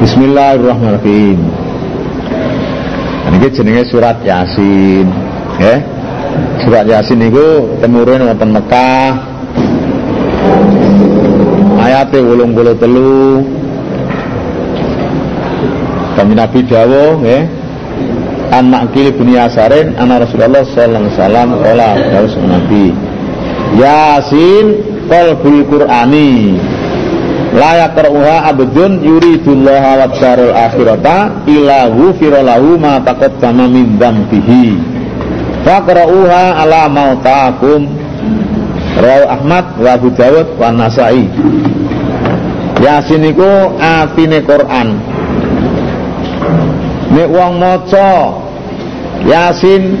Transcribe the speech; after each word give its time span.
Bismillahirrahmanirrahim. 0.00 1.36
Ini 3.36 3.48
jenenge 3.52 3.84
surat 3.92 4.16
Yasin, 4.24 5.04
ya. 5.60 5.76
Surat 6.64 6.88
Yasin 6.88 7.20
itu 7.20 7.68
temurun 7.84 8.24
wonten 8.24 8.48
Mekah. 8.48 9.12
Ayate 11.84 12.16
83. 12.16 13.44
Kami 16.16 16.32
Nabi 16.32 16.64
dawuh, 16.64 17.20
ya. 17.20 17.44
An 18.56 18.72
Makil 18.72 19.12
bin 19.12 19.36
Yasarin 19.36 20.00
ana 20.00 20.24
Rasulullah 20.24 20.64
sallallahu 20.64 20.96
alaihi 20.96 21.12
wasallam 21.12 21.48
qala 21.60 21.88
dawuh 22.08 22.48
Nabi. 22.48 22.96
Yasin 23.76 24.80
qalbul 25.12 25.60
Qur'ani 25.68 26.56
la 27.50 27.70
yaqra'uha 27.86 28.46
abdun 28.54 29.02
yuridullaha 29.02 29.90
wa 30.06 30.06
syarul 30.14 30.54
akhirata 30.54 31.46
ila 31.50 31.90
ghufira 31.90 32.46
lahu 32.46 32.78
ma 32.78 33.02
taqaddama 33.02 33.66
min 33.66 33.98
dzambihi. 33.98 34.66
Faqra'uha 35.66 36.62
ala 36.62 36.86
mautakum. 36.86 37.90
Rawi 39.00 39.26
Ahmad 39.32 39.64
wa 39.80 39.90
Abu 39.96 40.08
Dawud 40.12 40.60
wa 40.60 40.68
Nasai. 40.74 41.24
Yasin 42.80 43.22
iku 43.28 43.76
atine 43.78 44.40
Quran. 44.44 44.88
Nek 47.10 47.28
wong 47.28 47.58
maca 47.58 48.10
Yasin 49.26 49.98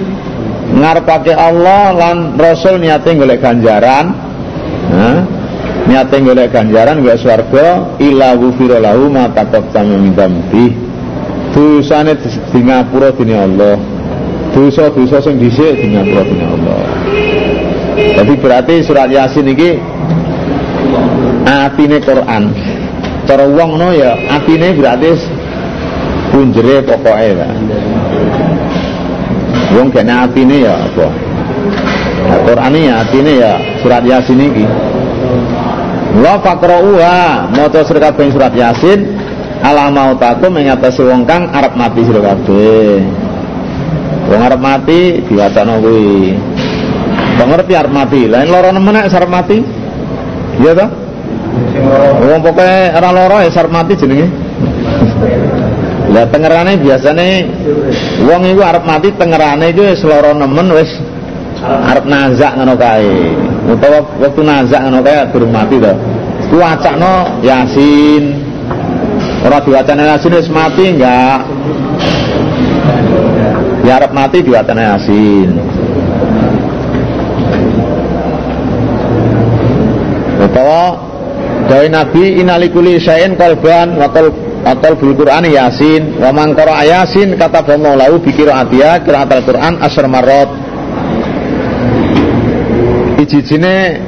ngarepake 0.78 1.34
Allah 1.34 1.92
lan 1.98 2.38
Rasul 2.38 2.78
niate 2.78 3.10
golek 3.18 3.42
ganjaran 3.42 4.14
niate 5.90 6.22
golek 6.22 6.54
ganjaran 6.54 7.02
golek 7.02 7.18
swarga 7.18 7.98
ila 7.98 8.38
ghufira 8.38 8.78
lahu 8.78 9.10
ma 9.10 9.26
taqaddama 9.34 9.98
min 9.98 10.14
dzambi 10.14 10.66
dosane 11.50 12.14
di 12.54 12.60
ngapura 12.62 13.10
dene 13.10 13.34
Allah. 13.34 13.76
Dosa-dosa 14.54 15.18
sing 15.18 15.42
dhisik 15.42 15.82
di 15.82 15.86
ngapura 15.90 16.22
dene 16.22 16.44
Allah. 16.46 16.80
Jadi 18.22 18.32
berarti 18.38 18.74
surat 18.86 19.10
Yasin 19.10 19.50
iki 19.50 19.82
atine 21.42 21.98
Quran. 21.98 22.54
Cara 23.26 23.44
wong 23.50 23.70
no 23.74 23.90
ya 23.90 24.14
atine 24.30 24.70
berarti 24.78 25.10
punjere 26.30 26.86
pokoke 26.86 27.30
lah 27.34 27.50
wong 29.74 29.88
kene 29.94 30.10
atine 30.10 30.66
ya 30.66 30.74
apa? 30.74 31.06
Nah, 32.20 32.38
Quran 32.46 32.74
ya 32.78 32.94
atine 33.02 33.32
ya 33.38 33.52
surat 33.82 34.02
Yasin 34.02 34.40
iki 34.42 34.66
Wa 36.10 36.42
faqra'uha 36.42 37.46
maca 37.54 37.80
sira 37.86 38.10
kabeh 38.10 38.34
surat 38.34 38.50
Yasin 38.50 39.14
ala 39.62 39.94
mautakum 39.94 40.50
ing 40.58 40.66
atase 40.66 41.06
wong 41.06 41.22
kang 41.22 41.46
arep 41.54 41.78
mati 41.78 42.02
sira 42.02 42.18
kabeh. 42.18 42.98
Wong 44.26 44.40
arep 44.42 44.60
mati 44.60 45.22
diwacana 45.30 45.78
kuwi. 45.78 46.34
Wong 47.38 47.48
ngerti 47.54 47.72
arep 47.78 47.92
mati. 47.94 48.20
Lain 48.26 48.50
lara 48.50 48.74
nemen 48.74 48.90
nek 48.90 49.06
arep 49.06 49.30
mati. 49.30 49.58
Iya 50.58 50.72
toh? 50.74 50.90
Wong 52.26 52.40
pokoke 52.42 52.70
ora 52.90 53.08
lara 53.14 53.46
ya 53.46 53.50
arep 53.54 53.70
mati 53.70 53.92
jenenge. 53.94 54.26
Lah 56.10 56.26
tengerane 56.26 56.74
biasane 56.74 57.28
wong 58.26 58.50
iku 58.50 58.66
arep 58.66 58.82
mati 58.82 59.14
tengerane 59.14 59.70
iku 59.70 59.94
wis 59.94 60.02
lara 60.02 60.34
nemen 60.34 60.74
wis 60.74 60.90
arep 61.62 62.02
nazak 62.02 62.58
ngono 62.58 62.74
kae 62.74 63.14
utawa 63.70 63.98
waktu 64.18 64.40
nazak 64.42 64.80
ngono 64.82 64.98
kae 65.06 65.22
durung 65.30 65.52
mati 65.54 65.76
to. 65.78 65.92
Ku 66.50 66.56
wacakno 66.58 67.40
yasin. 67.46 68.24
Ora 69.46 69.58
diwacana 69.62 70.02
yasin 70.16 70.32
wis 70.34 70.48
mati 70.50 70.84
enggak. 70.90 71.40
Ya 73.86 73.96
mati 74.10 74.38
diwacana 74.42 74.82
yasin. 74.96 75.48
Utawa 80.40 80.82
dari 81.70 81.86
Nabi 81.92 82.42
inalikuli 82.42 82.98
syai'in 82.98 83.38
qalban 83.38 83.94
wa 83.94 84.08
atau 84.60 84.92
bil 84.98 85.16
Quran 85.16 85.48
Yasin. 85.48 86.20
Wa 86.20 86.32
man 86.36 86.52
qara 86.52 86.84
Yasin 86.84 87.36
kata 87.40 87.64
lahu 87.78 88.20
bi 88.20 88.32
qiraatiha 88.34 89.04
qiraatul 89.04 89.44
Quran 89.48 89.80
asr 89.80 90.04
marrat 90.04 90.48
siji-jine 93.20 94.00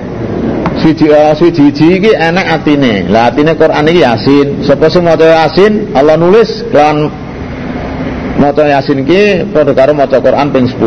siji 0.80 1.06
uh, 1.12 1.36
siji 1.36 1.68
iki 1.68 2.10
enak 2.16 2.60
atine. 2.60 3.04
Lah 3.12 3.28
atine 3.28 3.52
Quran 3.52 3.84
iki 3.92 4.00
Yasin. 4.00 4.64
Sapa 4.64 4.88
sing 4.88 5.04
maca 5.04 5.28
Yasin, 5.28 5.92
Allah 5.92 6.16
nulis 6.16 6.64
lan 6.72 7.12
maca 8.40 8.64
Yasin 8.64 9.04
iki 9.04 9.44
padha 9.52 9.76
karo 9.76 9.92
maca 9.92 10.16
Quran 10.16 10.48
ping 10.48 10.64
10. 10.64 10.80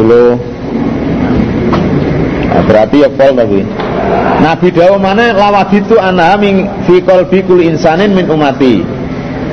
Nah, 2.49 2.63
berarti 2.65 3.03
ya 3.05 3.09
pol 3.13 3.31
tapi. 3.37 3.61
Nabi 4.41 4.67
dawuh 4.73 4.97
mana 5.01 5.33
lawaditu 5.33 5.99
ana 6.01 6.37
min 6.39 6.65
fi 6.89 7.03
qalbi 7.05 7.45
kulli 7.45 7.69
insanin 7.69 8.09
min 8.15 8.25
umati. 8.25 8.81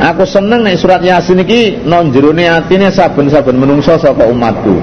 Aku 0.00 0.25
seneng 0.25 0.65
nek 0.65 0.81
surat 0.81 1.05
Yasin 1.05 1.44
iki 1.44 1.84
non 1.84 2.09
jerone 2.09 2.49
atine 2.49 2.88
saben-saben 2.88 3.55
menungso 3.55 4.00
saka 4.00 4.25
umatku. 4.27 4.81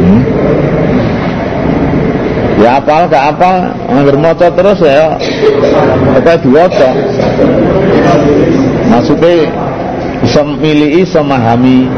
Hmm? 0.00 0.79
Ya 2.60 2.78
apal 2.78 3.08
gak 3.08 3.24
apal. 3.34 3.56
Anggar 3.88 4.16
maca 4.20 4.46
terus 4.52 4.78
ya. 4.84 5.16
Apa 6.16 6.36
diwaca 6.40 6.90
maksudnya 8.90 9.48
bisa 10.20 10.40
milih 10.44 10.88
bisa 11.00 11.20
memahami. 11.24 11.88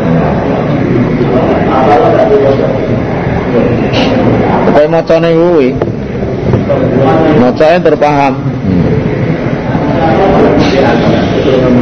Kayak 4.73 4.91
macane 4.91 5.31
kuwi. 5.35 5.69
Macane 7.43 7.79
terpaham. 7.83 8.35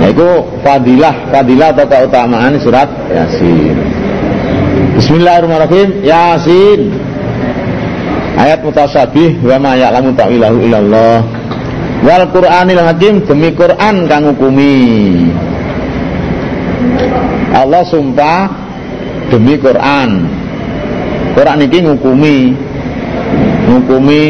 Nah, 0.01 0.09
itu 0.09 0.31
fadilah, 0.65 1.15
fadilah 1.31 1.69
atau 1.77 1.87
keutamaan 1.87 2.57
surat 2.59 2.89
Yasin. 3.13 3.77
Bismillahirrahmanirrahim. 4.97 6.03
Yasin 6.03 7.10
ayat 8.41 8.65
mutasabih 8.65 9.45
wa 9.45 9.57
ma 9.61 9.73
ya'lamu 9.77 10.17
ta'wilahu 10.17 10.57
illallah. 10.65 11.17
Wal 12.01 12.25
qur'anil 12.33 12.81
hakim 12.81 13.21
demi 13.29 13.53
Quran 13.53 14.09
kang 14.09 14.25
hukumi 14.33 15.29
Allah 17.53 17.83
sumpah 17.85 18.49
demi 19.29 19.61
Quran. 19.61 20.25
Quran 21.37 21.59
ini 21.61 21.79
ngukumi. 21.85 22.37
Ngukumi 23.71 24.23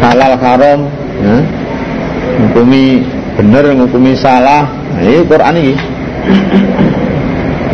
halal 0.00 0.36
haram 0.40 0.80
ya. 1.20 1.36
ngukumi 2.40 3.04
bener 3.36 3.64
ngukumi 3.74 4.12
salah. 4.14 4.70
Nah, 4.94 5.02
ini 5.02 5.26
Quran 5.26 5.54
ini. 5.58 5.74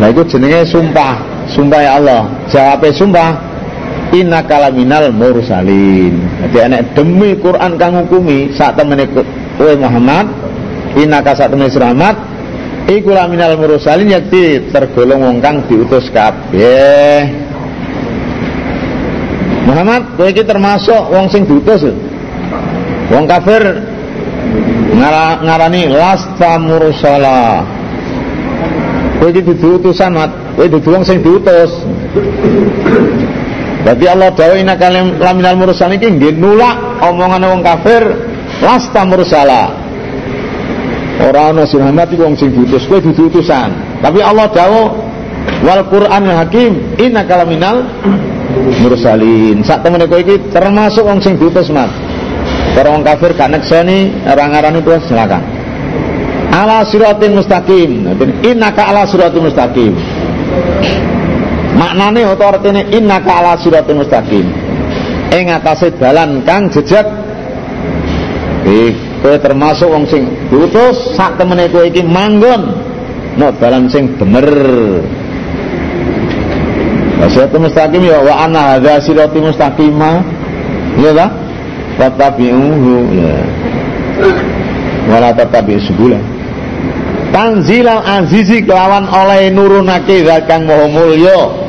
Nah 0.00 0.06
itu 0.08 0.22
jenenge 0.26 0.66
sumpah. 0.66 1.20
Sumpah 1.52 1.80
ya 1.84 1.90
Allah. 2.00 2.22
Jawabnya 2.48 2.90
sumpah 2.96 3.51
inna 4.12 4.44
kalaminal 4.44 5.08
mursalin. 5.10 6.20
Jadi 6.44 6.58
anak 6.60 6.92
demi 6.92 7.32
Quran 7.40 7.80
kang 7.80 7.96
hukumi 8.04 8.52
saat 8.52 8.76
temene 8.76 9.08
kowe 9.56 9.72
Muhammad 9.80 10.28
inna 11.00 11.24
ka 11.24 11.32
saat 11.32 11.48
temene 11.48 11.72
selamat 11.72 12.16
iku 12.92 13.16
laminal 13.16 13.56
mursalin 13.56 14.12
yakti 14.12 14.68
tergolong 14.68 15.24
wong 15.24 15.36
kang 15.40 15.64
diutus 15.64 16.12
kabeh. 16.12 17.24
Muhammad 19.64 20.12
kowe 20.20 20.28
iki 20.28 20.44
termasuk 20.44 21.02
wong 21.08 21.32
sing 21.32 21.48
diutus 21.48 21.80
wong 23.08 23.24
kafir 23.24 23.80
ngarani 25.40 25.88
lasta 25.88 26.60
mursala. 26.60 27.64
Kowe 29.16 29.32
iki 29.32 29.56
diutusan 29.56 30.12
mat. 30.12 30.30
Kowe 30.52 30.68
diutus 30.68 31.72
Berarti 33.82 34.06
Allah 34.06 34.30
dawuh 34.30 34.58
kalim 34.78 35.06
laminal 35.18 35.58
mursal 35.58 35.90
iki 35.90 36.06
nggih 36.06 36.38
nulak 36.38 37.02
omongan 37.02 37.42
wong 37.50 37.60
kafir 37.66 38.02
lasta 38.62 39.02
mursala. 39.02 39.74
Ora 41.22 41.50
ana 41.50 41.66
sing 41.66 41.82
Muhammad 41.82 42.14
iku 42.14 42.30
wong 42.30 42.38
sing 42.38 42.54
diutus, 42.54 42.86
kowe 42.86 43.02
dudu 43.02 43.30
utusan. 43.30 43.74
Tapi 43.98 44.22
Allah 44.22 44.46
dawuh 44.50 44.86
wal 45.66 45.82
Qur'an 45.90 46.22
hakim 46.30 46.94
inna 46.98 47.26
kalaminal 47.26 47.82
mursalin. 48.86 49.66
Sak 49.66 49.82
temene 49.82 50.06
kowe 50.06 50.18
iki 50.22 50.38
termasuk 50.54 51.02
wong 51.02 51.18
sing 51.18 51.34
diutus, 51.34 51.66
Mat. 51.74 51.90
Para 52.78 52.94
wong 52.94 53.02
kafir 53.02 53.34
gak 53.34 53.50
nekseni 53.50 54.24
ora 54.24 54.46
ngarani 54.46 54.78
itu 54.78 54.90
silakan. 55.10 55.42
Ala 56.54 56.86
siratin 56.86 57.34
mustaqim. 57.34 57.90
Innaka 58.46 58.88
ala 58.88 59.02
siratin 59.10 59.42
mustaqim 59.42 59.92
maknane 61.76 62.26
utawa 62.28 62.56
artine 62.56 62.88
innaka 62.92 63.30
ala 63.42 63.52
siratal 63.58 63.98
mustaqim. 64.00 64.46
Ing 65.32 65.46
atase 65.48 65.92
dalan 65.96 66.44
kang 66.44 66.68
jejak. 66.68 67.06
Eh 68.68 68.94
kowe 69.24 69.34
termasuk 69.38 69.88
wong 69.90 70.06
sing 70.06 70.28
diutus 70.52 71.16
sak 71.18 71.40
temene 71.40 71.66
kowe 71.72 71.82
iki 71.82 72.04
manggon. 72.04 72.76
No 73.40 73.48
dalan 73.56 73.88
sing 73.88 74.12
bener 74.20 74.50
Siratul 77.22 77.70
mustaqim 77.70 78.02
ya 78.02 78.18
wa 78.18 78.34
ana 78.44 78.76
hadza 78.76 78.98
siratul 78.98 79.46
mustaqima. 79.46 80.26
Ya 80.98 81.14
ta? 81.14 81.26
Tatabi'uhu 81.96 82.92
ya. 83.14 83.34
Wala 85.06 85.30
tatabi 85.30 85.78
subula. 85.78 86.18
Tanzilal 87.30 88.04
azizi 88.04 88.60
kelawan 88.66 89.08
oleh 89.08 89.48
nurunake 89.54 90.26
zat 90.26 90.44
kang 90.44 90.68
maha 90.68 90.84
mulya 90.90 91.61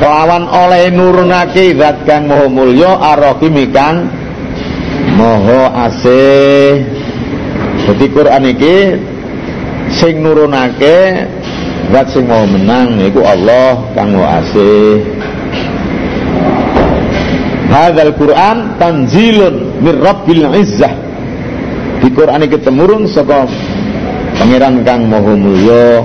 kelawan 0.00 0.48
oleh 0.48 0.88
nurunake 0.88 1.76
zat 1.76 2.08
kang 2.08 2.24
maha 2.24 2.48
mulya 2.48 2.96
arrahim 2.96 3.56
kang 3.68 4.08
maha 5.20 5.92
asih 5.92 6.88
dadi 7.84 8.06
Quran 8.08 8.42
iki 8.48 8.76
sing 9.92 10.24
nurunake 10.24 11.28
zat 11.92 12.06
sing 12.16 12.24
mau 12.24 12.48
menang 12.48 12.96
yaiku 12.96 13.20
Allah 13.20 13.84
kang 13.92 14.16
mau 14.16 14.24
asih 14.40 15.04
Hadzal 17.70 18.18
Quran 18.18 18.82
tanzilun 18.82 19.78
mir 19.78 19.94
Rabbil 19.94 20.42
Izzah. 20.58 20.90
Di 22.02 22.10
Quran 22.10 22.42
iki 22.42 22.58
temurun 22.66 23.06
saka 23.06 23.46
Pangeran 24.34 24.82
kang 24.82 25.06
Maha 25.06 25.38
Mulya. 25.38 26.02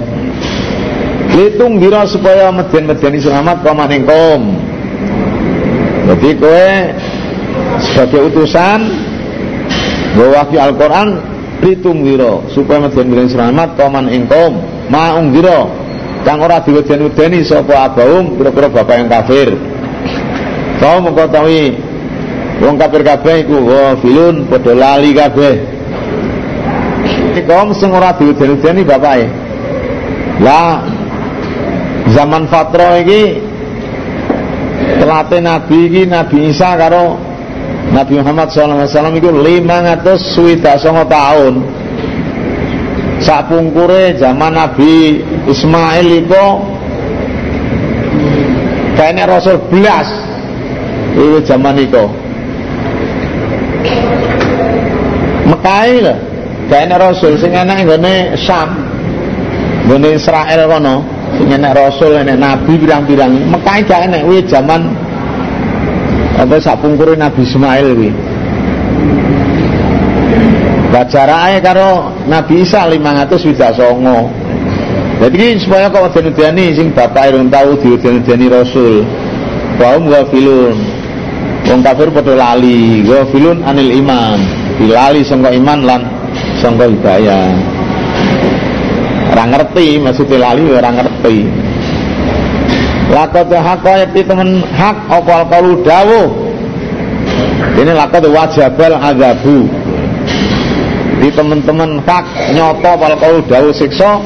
Litung 1.35 1.83
dira 1.83 2.07
supaya 2.07 2.47
meden-medeni 2.47 3.19
selamat 3.19 3.59
kau 3.59 3.75
maning 3.75 4.07
kom. 4.07 4.55
Jadi 6.07 6.29
kowe 6.39 6.71
sebagai 7.83 8.31
utusan 8.31 8.79
bawa 10.15 10.47
Al-Quran 10.47 11.07
litung 11.59 12.07
dira 12.07 12.39
supaya 12.55 12.87
meden-medeni 12.87 13.35
selamat 13.35 13.75
kau 13.75 13.91
maning 13.91 14.31
kom. 14.31 14.63
Maung 14.87 15.35
dira 15.35 15.67
kang 16.23 16.39
ora 16.39 16.63
diweden-wedeni 16.63 17.43
sapa 17.43 17.91
abaum 17.91 18.39
kira-kira 18.39 18.71
bapak 18.71 18.95
yang 18.95 19.11
kafir. 19.11 19.51
Kau 20.79 21.03
mengetahui 21.03 21.75
wong 22.63 22.79
kafir 22.79 23.03
kabeh 23.03 23.35
iku 23.43 23.59
filun 23.99 24.47
padha 24.47 24.71
lali 24.71 25.11
kabeh. 25.11 25.55
Kaum 27.43 27.75
sing 27.75 27.91
ora 27.91 28.15
diweden-wedeni 28.15 28.87
bapake 28.87 29.27
lah 30.39 30.83
zaman 32.13 32.45
fatra 32.51 33.01
iki 33.01 33.41
telate 35.01 35.41
nabi 35.41 35.77
iki 35.89 36.01
nabi 36.05 36.53
Isa 36.53 36.77
karo 36.77 37.17
Nabi 37.85 38.17
Muhammad 38.19 38.49
SAW 38.49 39.13
itu 39.15 39.29
500 39.29 40.81
songo 40.81 41.05
tahun 41.05 41.63
sapungkure 43.23 44.17
zaman 44.19 44.51
Nabi 44.51 45.23
Ismail 45.47 46.07
itu 46.25 46.45
kayaknya 48.99 49.25
Rasul 49.29 49.57
belas 49.71 50.07
itu 51.15 51.39
zaman 51.45 51.79
itu 51.79 52.05
Mekai 55.45 56.01
lah 56.01 56.17
kayaknya 56.67 56.95
Rasul 56.99 57.37
sing 57.37 57.53
enak 57.53 57.85
nggone 57.85 58.33
Syam 58.35 58.75
nggone 59.87 60.09
Israel 60.17 60.61
kono 60.67 61.14
sing 61.35 61.47
enak 61.51 61.75
Rasul 61.75 62.19
enak 62.21 62.37
Nabi 62.39 62.73
pirang-pirang 62.79 63.31
Mekai 63.51 63.83
gak 63.83 64.07
enak 64.07 64.23
kuwi 64.23 64.39
zaman 64.47 64.81
apa 66.35 66.59
sapungkure 66.59 67.15
Nabi 67.15 67.47
Ismail 67.47 67.87
kuwi 67.95 68.11
Bajarake 70.95 71.59
karo 71.59 72.07
Nabi 72.23 72.63
Isa 72.63 72.87
500 72.87 73.27
widak 73.51 73.75
songo. 73.75 74.31
Jadi 75.19 75.59
supaya 75.59 75.91
kok 75.91 76.07
weden-wedeni 76.07 76.71
sing 76.71 76.87
bapak 76.95 77.35
irung 77.35 77.51
tau 77.51 77.75
diweden-wedeni 77.75 78.47
Rasul. 78.47 79.03
Kaum 79.75 80.07
filun. 80.31 80.79
Wong 81.67 81.83
kafir 81.83 82.07
padha 82.15 82.39
lali, 82.39 83.03
filun 83.27 83.59
anil 83.67 83.91
iman. 83.99 84.39
Dilali 84.79 85.19
sangka 85.27 85.51
iman 85.51 85.83
lan 85.83 86.01
sangka 86.63 86.87
hidayah. 86.87 87.74
Ora 89.35 89.51
ngerti 89.51 89.99
maksudnya 89.99 90.47
lali 90.47 90.63
ora 90.71 90.95
ngerti. 90.95 91.37
Lakot 93.11 93.51
hak 93.51 93.83
yakti 93.83 94.23
temen 94.23 94.63
hak 94.63 95.11
opal 95.11 95.43
kalu 95.51 95.83
dawuh. 95.83 96.27
Ini 97.75 97.91
lakot 97.91 98.23
wajabal 98.31 98.95
azabu 98.95 99.67
di 101.19 101.31
teman-teman 101.31 102.03
hak 102.03 102.53
nyoto 102.53 102.91
pal 102.99 103.13
kau 103.15 103.35
dawu 103.47 103.71
siksa 103.71 104.19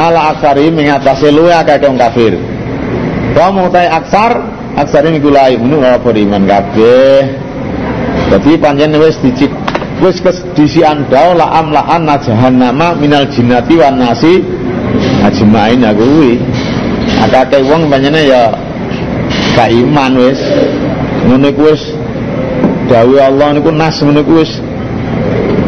ala 0.00 0.32
aksari 0.34 0.72
mengatasi 0.72 1.28
akeh 1.28 1.76
wong 1.84 1.96
kafir 2.00 2.34
kau 3.36 3.52
mutai 3.52 3.86
aksar 3.86 4.40
aksar 4.74 5.04
ini 5.06 5.20
gulai 5.20 5.60
menu 5.60 5.84
ora 5.84 6.00
beriman 6.00 6.48
kabeh 6.48 7.36
jadi 8.32 8.50
panjen 8.56 8.96
wis 8.96 9.20
dicik 9.20 9.52
wis 10.02 10.18
kes 10.18 10.42
disian 10.58 11.06
dao 11.06 11.32
la 11.38 11.46
am 11.58 11.70
la 11.70 11.86
an 11.86 12.10
jahannama 12.26 12.98
minal 12.98 13.26
jinnati 13.30 13.78
wan 13.78 13.96
nasi. 14.02 14.42
Ajmain 15.22 15.80
aku 15.86 16.02
kuwi. 16.02 16.32
Akeh 17.22 17.62
wong 17.62 17.86
panjene 17.86 18.26
ya 18.26 18.50
gak 19.54 19.70
iman 19.70 20.12
wis. 20.18 20.40
Ngono 21.30 21.48
kuwi 21.54 21.70
wis. 21.70 21.82
Dawuh 22.90 23.22
Allah 23.22 23.54
niku 23.54 23.70
nas 23.70 23.96
ngono 24.02 24.20
kuwi 24.26 24.42
wis. 24.42 24.52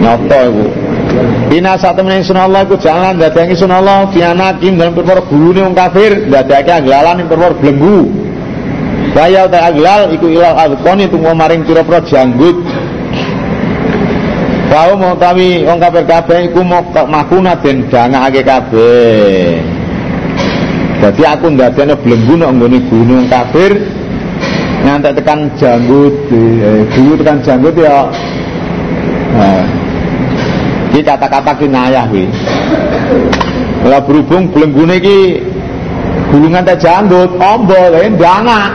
Nyoto 0.03 0.39
iku? 0.51 0.67
Bina 1.49 1.79
satu 1.79 2.03
menit 2.03 2.27
sunah 2.27 2.51
Allah 2.51 2.67
iku 2.67 2.75
jangan 2.75 3.15
dadangi 3.15 3.55
sunah 3.55 3.79
Allah 3.79 4.11
kianakim 4.11 4.75
dalam 4.75 4.93
perkara 4.99 5.23
gulune 5.23 5.63
wong 5.63 5.75
kafir 5.79 6.27
dadake 6.27 6.73
aglalan 6.83 7.23
ing 7.23 7.29
perkara 7.31 7.55
belenggu 7.55 8.11
Kaya 9.15 9.47
ta 9.47 9.71
aglal 9.71 10.11
iku 10.11 10.27
ilal 10.27 10.59
adqani 10.59 11.07
tunggu 11.07 11.31
maring 11.39 11.63
pira-pira 11.63 12.03
janggut 12.03 12.59
Kau 14.75 14.99
mau 14.99 15.15
tawi 15.15 15.63
wong 15.63 15.79
kafir 15.79 16.03
kabeh 16.03 16.51
iku 16.51 16.67
makuna 17.07 17.55
den 17.63 17.87
dangake 17.87 18.43
kabeh 18.43 19.63
Jadi 20.99 21.23
aku 21.23 21.47
ndadekno 21.55 21.95
belenggu 22.03 22.35
nek 22.43 22.51
nggone 22.59 22.79
gunung 22.91 23.31
kafir 23.31 23.71
ngantek 24.83 25.23
tekan 25.23 25.47
janggut, 25.55 26.27
eh, 26.35 26.83
tekan 26.91 27.39
janggut 27.47 27.75
ya 27.79 28.11
Nah, 29.35 29.63
ini 30.91 31.03
kata-kata 31.03 31.55
kinayah 31.59 32.07
wi. 32.11 32.27
Kalau 33.83 34.01
berhubung 34.07 34.51
belenggune 34.55 34.99
iki 34.99 35.19
gulungan 36.35 36.67
teh 36.67 36.79
janggut, 36.79 37.31
ombo 37.39 37.79
lain 37.95 38.15
dangak. 38.15 38.71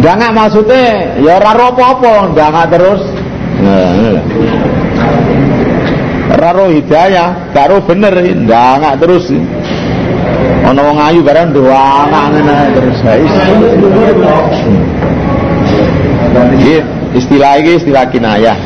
Dangak 0.00 0.32
maksudnya 0.32 1.16
ya 1.20 1.40
ora 1.40 1.52
apa-apa, 1.52 2.36
dangak 2.36 2.68
terus. 2.72 3.23
Nah, 3.62 4.18
Raro 6.34 6.72
hidayah, 6.72 7.52
karo 7.52 7.84
bener, 7.84 8.16
dangak 8.48 8.98
terus. 8.98 9.28
Ana 10.64 10.80
wong 10.80 10.96
ayu 10.96 11.20
barang 11.20 11.52
doang 11.52 12.08
ngene 12.08 12.56
terus 12.72 12.98
guys. 13.04 13.32
istilah 17.14 17.52
ini 17.60 17.72
istilah 17.78 18.04
kinayah. 18.08 18.58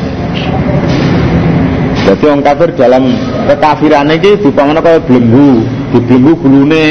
Jadi 2.07 2.23
orang 2.25 2.41
kafir 2.41 2.69
dalam 2.73 3.03
kekafiran 3.45 4.09
ini 4.09 4.39
dipamana 4.41 4.81
kaya 4.81 4.97
belenggu, 5.03 5.61
di 5.93 5.99
belenggu 6.01 6.33
bulune 6.39 6.87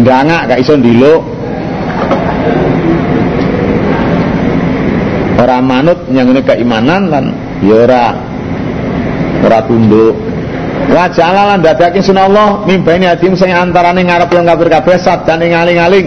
ndangak 0.00 0.48
gak 0.48 0.60
iso 0.62 0.78
ndiluk. 0.78 1.22
Ora 5.36 5.55
manut 5.66 5.98
yang 6.14 6.30
ini 6.30 6.40
keimanan 6.46 7.10
lan 7.10 7.24
ya 7.60 7.82
ora 7.82 8.04
ora 9.42 9.58
tunduk. 9.66 10.14
Wa 10.86 11.10
ja'ala 11.10 11.50
lan 11.50 11.58
dadake 11.66 11.98
sunallah 11.98 12.62
mimbaini 12.62 13.10
hadim 13.10 13.34
sing 13.34 13.50
antarane 13.50 14.06
ngarep 14.06 14.30
wong 14.30 14.46
kafir 14.46 14.68
kabeh 14.70 14.96
dan 15.26 15.42
ing 15.42 15.52
aling-aling 15.58 16.06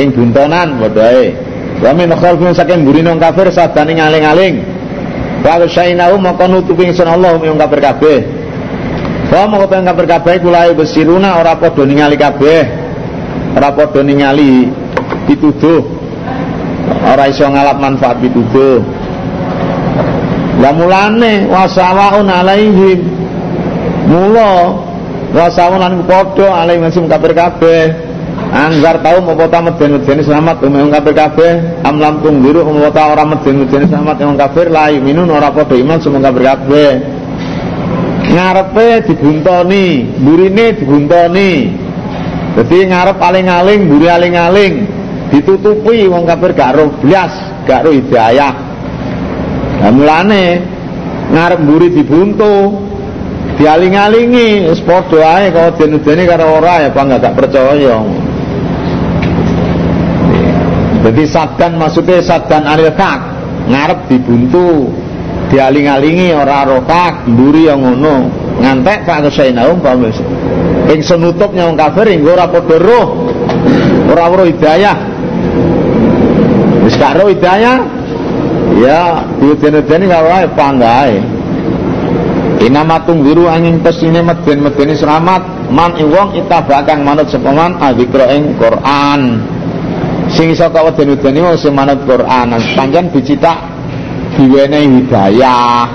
ing 0.00 0.08
buntonan 0.16 0.80
padha 0.80 1.12
ae. 1.12 1.36
Wa 1.84 1.92
min 1.92 2.08
khalfin 2.12 2.56
saking 2.56 2.88
burine 2.88 3.12
kafir 3.20 3.52
dan 3.52 3.86
ing 3.92 4.00
aling-aling. 4.00 4.64
Wa 5.44 5.60
syainahu 5.60 6.16
maka 6.20 6.48
nutupi 6.48 6.88
ingsun 6.88 7.08
Allah 7.08 7.36
yang 7.40 7.60
kafir 7.60 7.80
kabeh. 7.84 8.18
Wa 9.28 9.44
maka 9.44 9.76
yang 9.76 9.86
kafir 9.92 10.06
kabeh 10.08 10.34
kula 10.40 10.72
besiruna 10.72 11.36
ora 11.36 11.52
padha 11.56 11.82
ningali 11.84 12.16
kabeh. 12.16 12.64
Ora 13.56 13.68
padha 13.76 14.00
ningali 14.00 14.72
pituduh. 15.28 15.99
Ora 17.10 17.26
iso 17.26 17.42
ngalap 17.42 17.76
manfaat 17.82 18.22
pituduh. 18.22 18.78
Lah 20.62 20.72
mulane 20.76 21.50
wasawaun 21.50 22.30
alaihim. 22.30 23.00
Mula 24.06 24.78
wasawaun 25.34 25.82
lan 25.82 25.92
padha 26.06 26.48
alaihim 26.62 27.10
kafir 27.10 27.32
kabeh. 27.34 27.82
Anggar 28.50 28.98
tahu 28.98 29.22
mau 29.22 29.38
kota 29.38 29.62
meden 29.62 30.02
medeni 30.02 30.26
selamat 30.26 30.58
umum 30.66 30.90
kafir 30.90 31.14
kabeh 31.14 31.52
am 31.86 32.02
lam 32.02 32.18
tungdiru 32.18 32.66
mau 32.66 32.90
kota 32.90 33.14
orang 33.14 33.38
meden 33.38 33.62
medeni 33.62 33.86
selamat 33.86 34.16
umum 34.26 34.34
kafir 34.34 34.66
la 34.74 34.90
minun 34.90 35.30
ora 35.30 35.54
padha 35.54 35.78
iman 35.78 35.98
semua 36.02 36.18
kafir 36.18 36.42
kabeh 36.50 36.90
ngarepe 38.30 38.88
dibuntoni 39.06 39.86
burine 40.18 40.66
dibuntoni 40.78 41.52
jadi 42.58 42.76
ngarep 42.90 43.18
aling-aling 43.22 43.80
buri 43.86 44.06
aling-aling 44.10 44.74
ditutupi 45.30 46.10
wong 46.10 46.26
kafir 46.26 46.50
gak 46.52 46.74
roh 46.76 46.90
blas 46.98 47.32
gak 47.64 47.86
roh 47.86 47.94
hidayah. 47.94 48.52
Nah 49.80 49.90
mulane 49.94 50.44
ngarep 51.30 51.60
buri 51.64 51.88
dibuntu 51.94 52.74
dialing-alingi 53.56 54.68
wis 54.68 54.82
padha 54.82 55.46
kalau 55.54 55.70
den-dene 55.78 56.22
karo 56.26 56.58
ora 56.58 56.84
ya 56.84 56.90
bangga 56.90 57.16
gak 57.22 57.34
percaya. 57.38 57.96
Jadi 61.00 61.22
sadan 61.24 61.80
maksudnya 61.80 62.20
sadan 62.20 62.68
anil 62.68 62.92
kak 62.92 63.20
ngarep 63.70 64.10
dibuntu 64.10 64.92
dialing-alingi 65.48 66.34
ora 66.36 66.66
rokak 66.68 67.24
mburi 67.30 67.70
yang 67.70 67.80
ngono. 67.80 68.28
Ngantek 68.60 69.08
kak 69.08 69.24
kesainaum 69.24 69.80
paham 69.80 70.04
wis 70.04 70.20
ing 70.90 71.00
senutupnya 71.00 71.70
wong 71.70 71.78
kafir 71.78 72.12
ing 72.12 72.26
ora 72.26 72.44
roh 72.50 73.08
ora 74.10 74.26
roh 74.28 74.44
hidayah 74.44 75.09
wis 76.84 76.96
gak 76.96 77.20
roh 77.20 77.28
hidayah 77.28 77.84
ya 78.80 79.26
diudene-dene 79.38 80.04
karo 80.08 80.28
ae 80.30 80.46
panggae. 80.54 81.14
Inama 82.60 83.00
tungwiru 83.08 83.48
angin 83.48 83.80
pesine 83.80 84.20
meden-medeni 84.20 84.92
selamat. 84.92 85.72
Man 85.72 85.96
iwong 85.96 86.36
itabakang 86.36 87.00
manut 87.00 87.32
sapa 87.32 87.48
man 87.56 87.80
adzikra 87.80 88.28
ing 88.36 88.52
Quran. 88.60 89.40
Sing 90.28 90.52
iso 90.52 90.68
kaweden-wedeni 90.68 91.40
wong 91.40 91.56
sing 91.56 91.72
manut 91.72 92.04
Quran. 92.04 92.52
Pancen 92.76 93.08
dicitak 93.16 93.64
diwenehi 94.36 95.00
hidayah. 95.00 95.88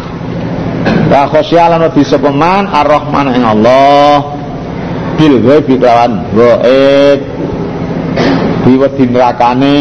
Wa 1.05 1.29
khosya 1.29 1.69
lan 1.69 1.85
wedi 1.85 2.01
sapa 2.01 2.33
man 2.33 2.65
ar-rahman 2.65 3.29
ing 3.37 3.45
Allah. 3.45 4.33
Bil 5.21 5.37
ghaib 5.45 5.69
lawan 5.69 6.25
ghaib. 6.33 7.19
Diwedi 8.65 9.05
nerakane 9.05 9.77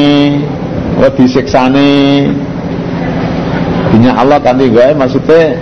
wedi 1.01 1.25
siksane 1.29 1.93
Dinya 3.95 4.19
Allah 4.19 4.43
kanthi 4.43 4.75
gawe 4.75 4.91
maksudnya 4.99 5.55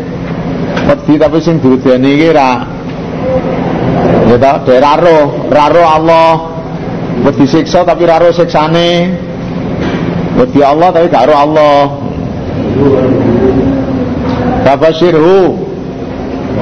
wedi 0.88 1.21
tapi 1.21 1.37
sing 1.43 1.61
diwedeni 1.61 2.11
iki 2.17 2.29
ra 2.33 2.64
ya 4.33 4.37
ta 4.41 4.64
daerah 4.64 4.97
roh 4.97 5.26
ra 5.52 5.64
roh 5.69 5.87
Allah. 5.87 6.31
Wedi 7.29 7.45
siksa 7.45 7.85
tapi 7.85 8.09
raro 8.09 8.33
siksane. 8.33 9.12
Wedi 10.41 10.64
Allah 10.64 10.88
tapi 10.97 11.12
gak 11.12 11.29
ro 11.29 11.37
Allah. 11.37 11.76
Babasirhu 14.62 15.59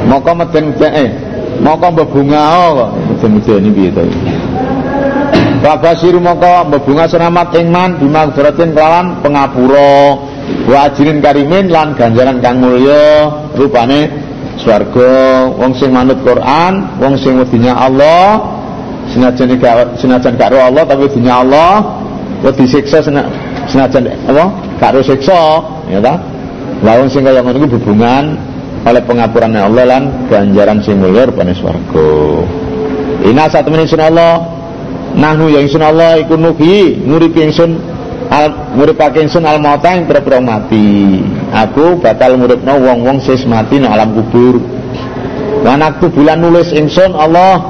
Maka 0.09 0.33
meden 0.33 0.73
eh 0.81 1.11
Maka 1.61 1.93
bebunga 1.93 2.73
kok 2.73 2.91
Meden-meden 2.97 3.61
ini 3.61 3.71
piye 3.77 3.91
to 3.93 4.03
Babasirhu 5.61 6.17
maka 6.25 6.65
bebunga 6.65 7.05
selamat 7.05 7.53
ingman 7.61 8.01
Bima 8.01 8.25
kudaratin 8.33 8.73
kelawan 8.73 9.21
pengapura. 9.21 10.17
Wa 10.65 10.89
ajirin 10.89 11.21
karimin 11.21 11.69
lan 11.69 11.93
ganjaran 11.95 12.41
kang 12.41 12.65
mulya 12.65 13.29
Rupane 13.53 14.09
swarga 14.57 15.47
wong 15.53 15.73
sing 15.77 15.93
manut 15.93 16.21
Quran 16.25 16.97
wong 16.97 17.15
sing 17.21 17.37
wedinya 17.37 17.77
Allah. 17.77 18.41
Senajan 19.13 19.53
senajan 20.01 20.35
karo 20.41 20.65
Allah 20.65 20.89
tapi 20.89 21.13
dunia 21.13 21.45
Allah. 21.45 22.01
Kok 22.41 22.57
disiksa 22.57 23.05
senajan 23.69 24.09
apa? 24.33 24.45
Karo 24.81 25.05
siksa 25.05 25.61
ya 25.93 26.01
ta? 26.01 26.17
Lawan 26.81 27.13
sing 27.13 27.21
kaya 27.21 27.45
ngono 27.45 27.69
hubungan 27.69 28.41
oleh 28.89 29.03
pengapuran 29.05 29.53
Allah 29.61 29.85
lan 29.85 30.25
ganjaran 30.33 30.81
sing 30.81 30.97
mulya 31.05 31.29
rupane 31.29 31.53
swarga. 31.53 32.49
Ina 33.29 33.45
saat 33.53 33.69
temen 33.69 33.85
insun 33.85 34.01
Allah 34.01 34.60
nahnu 35.17 35.51
ya 35.51 35.61
insun 35.63 35.83
Allah 35.83 36.23
iku 36.23 36.39
nuhi 36.39 37.03
nguripi 37.03 37.51
insun 37.51 37.79
al 38.31 38.75
nguripake 38.79 39.27
insun 39.27 39.43
al 39.43 39.59
mauta 39.59 39.99
ing 39.99 40.07
pira 40.07 40.39
mati. 40.39 41.19
Aku 41.51 41.99
bakal 41.99 42.39
nguripno 42.39 42.79
wong-wong 42.79 43.19
sis 43.19 43.43
mati 43.43 43.83
nang 43.83 43.91
alam 43.91 44.15
kubur. 44.15 44.63
Lan 45.67 45.83
aku 45.83 46.09
bulan 46.09 46.39
nulis 46.41 46.71
insun 46.71 47.13
Allah 47.19 47.61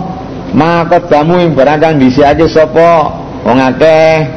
maka 0.53 1.01
kamu 1.07 1.49
yang 1.49 1.53
barang 1.57 1.79
kang 1.81 1.97
disiake 1.97 2.45
sapa? 2.51 3.09
Wong 3.41 3.57
akeh 3.57 4.29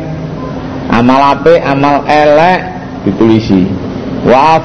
amal 0.94 1.36
apik 1.36 1.60
amal 1.60 2.08
elek 2.08 2.60
ditulisi. 3.04 3.68
Wa 4.24 4.64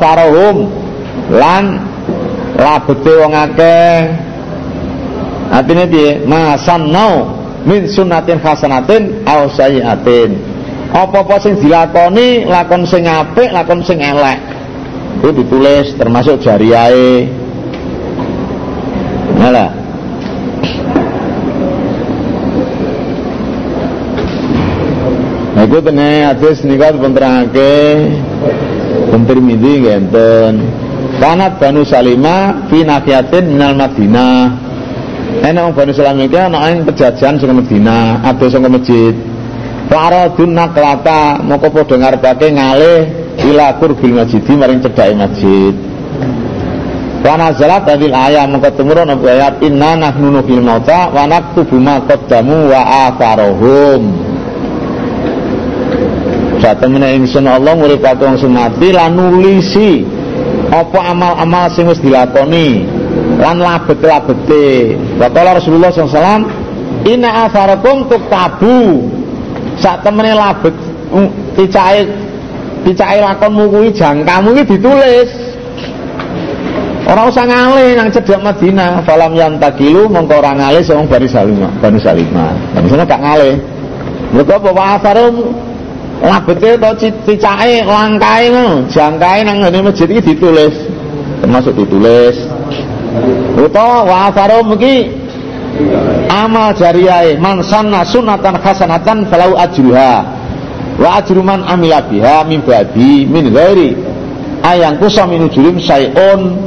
lan 1.28 1.64
labete 2.54 3.12
wong 3.18 3.34
akeh. 3.34 3.94
Artinya 5.48 5.84
piye? 5.88 6.20
Masannau 6.28 7.37
min 7.66 7.88
sunnatin 7.90 8.38
hasanatin 8.38 9.26
aw 9.26 9.48
sayyiatin 9.50 10.58
apa-apa 10.92 11.36
sing 11.42 11.60
dilakoni 11.60 12.48
lakon 12.48 12.88
sing 12.88 13.04
apik 13.04 13.52
lakon 13.52 13.84
sing 13.84 14.00
elek. 14.00 14.40
Itu 15.18 15.34
ditulis 15.34 15.98
termasuk 15.98 16.38
jariahe 16.40 17.26
Nah 19.38 19.70
Nah 25.58 25.66
iku 25.66 25.82
tene 25.82 26.22
hadis 26.22 26.62
nika 26.62 26.94
pun 26.94 27.14
terangake. 27.14 27.74
Pun 29.10 29.26
Tirmidzi 29.26 29.72
ngenten. 29.82 30.54
Kanat 31.18 31.58
Banu 31.58 31.82
Salimah 31.82 32.70
fi 32.70 32.86
nafiyatin 32.86 33.58
minal 33.58 33.74
Madinah. 33.74 34.67
Enak 35.38 35.62
wong 35.70 35.74
Banu 35.78 35.92
Salimah 35.94 36.26
iki 36.26 36.38
ana 36.38 36.58
ing 36.74 36.82
pejajan 36.82 37.38
sing 37.38 37.50
Madinah, 37.54 38.26
ado 38.26 38.46
sing 38.50 38.62
masjid. 38.66 39.14
Faradun 39.88 40.52
naklata 40.52 41.40
moko 41.40 41.70
padha 41.72 41.96
ngarepake 41.96 42.52
ngalih 42.52 43.00
ila 43.48 43.78
qurbil 43.78 44.14
masjid 44.18 44.42
maring 44.44 44.82
cedhake 44.82 45.14
masjid. 45.14 45.74
Wana 47.22 47.50
zalat 47.54 47.82
hadil 47.86 48.14
ayat 48.14 48.46
maka 48.46 48.70
temurun 48.74 49.10
ayat 49.10 49.58
inna 49.62 49.98
nahnu 49.98 50.38
nuhil 50.38 50.62
mauta 50.62 51.10
wa 51.10 51.26
naktubu 51.26 51.74
ma 51.78 51.98
qaddamu 52.06 52.70
wa 52.70 53.10
atharohum 53.10 54.02
Satemene 56.58 57.14
ingsun 57.18 57.46
Allah 57.46 57.74
nguripake 57.78 58.22
wong 58.22 58.38
sing 58.38 58.50
mati 58.50 58.90
lan 58.90 59.14
nulisi 59.14 60.02
apa 60.74 61.14
amal-amal 61.14 61.70
sing 61.70 61.86
wis 61.86 62.02
dilakoni 62.02 62.97
lan 63.38 63.56
labet-labete. 63.62 64.98
Wa 65.16 65.28
Rasulullah 65.30 65.90
SAW 65.94 66.68
Inna 67.06 67.46
asarakum 67.46 68.10
tuktabu. 68.10 69.06
Saat 69.78 70.02
temene 70.02 70.34
labet 70.34 70.74
Picai 71.54 72.02
Picai 72.82 73.18
lakonmu 73.22 73.70
kuwi 73.70 73.94
jangkamu 73.94 74.54
iki 74.58 74.76
ditulis. 74.76 75.30
Orang 77.08 77.32
usah 77.32 77.46
ngalih 77.48 77.96
nang 77.96 78.08
cedhak 78.12 78.42
Madinah. 78.42 79.00
Falam 79.06 79.32
yantakilu 79.32 80.10
mongko 80.10 80.42
ora 80.42 80.52
ngalih 80.52 80.82
sing 80.84 81.06
Bani 81.08 81.28
Salimah 81.30 81.70
Bani 81.78 81.98
Salimah. 82.02 82.52
Bani 82.74 82.86
gak 83.06 83.22
ngalih. 83.22 83.56
Mereka 84.28 84.60
apa 84.60 84.70
wasarum 84.76 85.34
labete 86.20 86.76
to 86.76 86.90
cicake 87.24 87.80
langkae 87.86 88.52
ngono? 88.52 88.84
Nang 89.46 89.56
ngene 89.62 89.78
masjid 89.88 90.10
iki 90.10 90.34
ditulis. 90.34 90.74
Termasuk 91.38 91.72
ditulis 91.78 92.34
utawa 93.58 94.02
wa 94.04 94.32
farum 94.32 94.72
iki 94.78 95.10
amal 96.30 96.74
jariyae. 96.74 97.36
Man 97.38 97.62
sanna 97.62 98.04
sunatan 98.04 98.56
hasanatan 98.62 99.26
falau 99.30 99.54
ajruha. 99.58 100.24
Wa 100.98 101.22
ajru 101.22 101.42
man 101.42 101.62
amila 101.66 102.02
biha 102.02 102.42
min 102.46 102.60
babi 102.66 103.26
min 103.26 103.50
ghairi. 103.54 103.94
Ayang 104.66 104.98
kusa 104.98 105.22
min 105.26 105.46
ujurim 105.46 105.78
sayun 105.78 106.58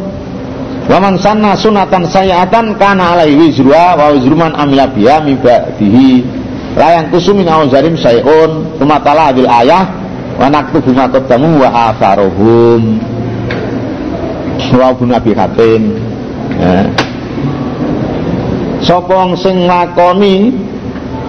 wa 0.88 0.98
man 1.00 1.20
sanna 1.20 1.54
sunatan 1.60 2.08
sayatan 2.08 2.76
kana 2.80 3.16
alaihi 3.20 3.52
wizruha 3.52 3.96
wa 4.00 4.16
wizru 4.16 4.36
man 4.36 4.56
amila 4.56 4.88
biha 4.88 5.20
min 5.24 5.36
ba'dihi. 5.44 6.24
Layang 6.80 7.12
kusumin 7.12 7.52
awazarim 7.52 8.00
sayun 8.00 8.80
tumatala 8.80 9.36
adil 9.36 9.48
ayah. 9.48 9.84
Wa 10.40 10.48
naktubu 10.48 10.96
ma 10.96 11.06
qaddamu 11.12 11.60
wa 11.60 11.92
asaruhum 11.92 12.98
wa 14.72 14.90
bun 14.96 15.12
abi 15.12 15.36
hatim 15.36 16.00
ya. 16.60 16.84
sapa 18.82 19.38
sing 19.38 19.70
nglakoni 19.70 20.52